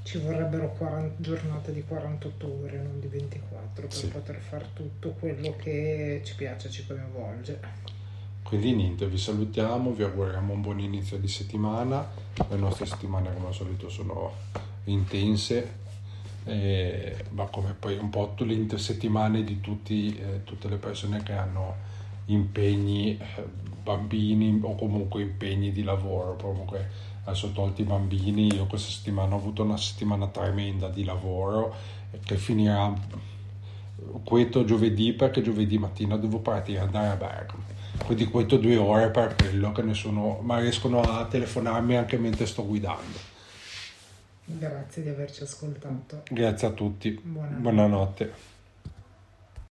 ci 0.07 0.19
vorrebbero 0.19 0.73
40 0.79 1.14
giornate 1.21 1.73
di 1.73 1.83
48 1.83 2.61
ore, 2.62 2.79
non 2.79 3.01
di 3.01 3.09
24, 3.09 3.88
per 3.88 3.92
sì. 3.92 4.07
poter 4.07 4.37
fare 4.37 4.66
tutto 4.73 5.11
quello 5.19 5.57
che 5.57 6.21
ci 6.25 6.37
piace, 6.37 6.71
ci 6.71 6.87
coinvolge. 6.87 7.61
Quindi 8.45 8.73
niente, 8.73 9.09
vi 9.09 9.19
salutiamo, 9.19 9.90
vi 9.90 10.05
auguriamo 10.05 10.53
un 10.53 10.61
buon 10.61 10.79
inizio 10.79 11.19
di 11.19 11.27
settimana. 11.27 12.09
Le 12.49 12.57
nostre 12.57 12.87
settimane 12.87 13.35
come 13.35 13.49
al 13.49 13.55
solito 13.55 13.88
sono 13.88 14.33
intense, 14.85 15.73
eh, 16.45 17.25
ma 17.31 17.47
come 17.47 17.75
poi 17.77 17.99
un 17.99 18.09
po' 18.09 18.33
le 18.38 18.79
settimane 18.79 19.42
di 19.42 19.61
tutti, 19.61 20.16
eh, 20.16 20.45
tutte 20.45 20.69
le 20.69 20.77
persone 20.77 21.25
che 21.25 21.33
hanno 21.33 21.75
impegni, 22.26 23.16
eh, 23.18 23.44
bambini 23.82 24.58
o 24.62 24.74
comunque 24.74 25.22
impegni 25.22 25.72
di 25.72 25.83
lavoro. 25.83 26.37
Comunque 26.37 26.88
adesso 27.24 27.52
tolti 27.52 27.83
i 27.83 27.85
bambini, 27.85 28.54
io 28.54 28.66
questa 28.66 28.90
settimana 28.90 29.35
ho 29.35 29.38
avuto 29.38 29.62
una 29.62 29.77
settimana 29.77 30.29
tremenda 30.29 30.88
di 30.88 31.04
lavoro 31.04 31.74
che 32.24 32.37
finirà 32.37 32.94
questo 34.24 34.64
giovedì 34.64 35.12
perché 35.12 35.42
giovedì 35.42 35.79
mattina 35.79 36.16
devo 36.16 36.38
partire 36.38 36.81
andare 36.81 37.08
a 37.08 37.16
Bergamo 37.16 37.64
quindi 38.04 38.27
questo 38.27 38.58
due 38.58 38.77
ore 38.77 39.10
per 39.10 39.35
quello 39.35 39.72
che 39.72 39.83
nessuno 39.83 40.38
ma 40.42 40.58
riescono 40.58 41.00
a 41.00 41.27
telefonarmi 41.27 41.96
anche 41.96 42.18
mentre 42.18 42.46
sto 42.46 42.66
guidando 42.66 43.18
grazie 44.44 45.02
di 45.02 45.08
averci 45.08 45.42
ascoltato 45.42 46.22
grazie 46.31 46.68
a 46.68 46.70
tutti 46.70 47.10
buonanotte, 47.10 47.60
buonanotte. 47.60 48.33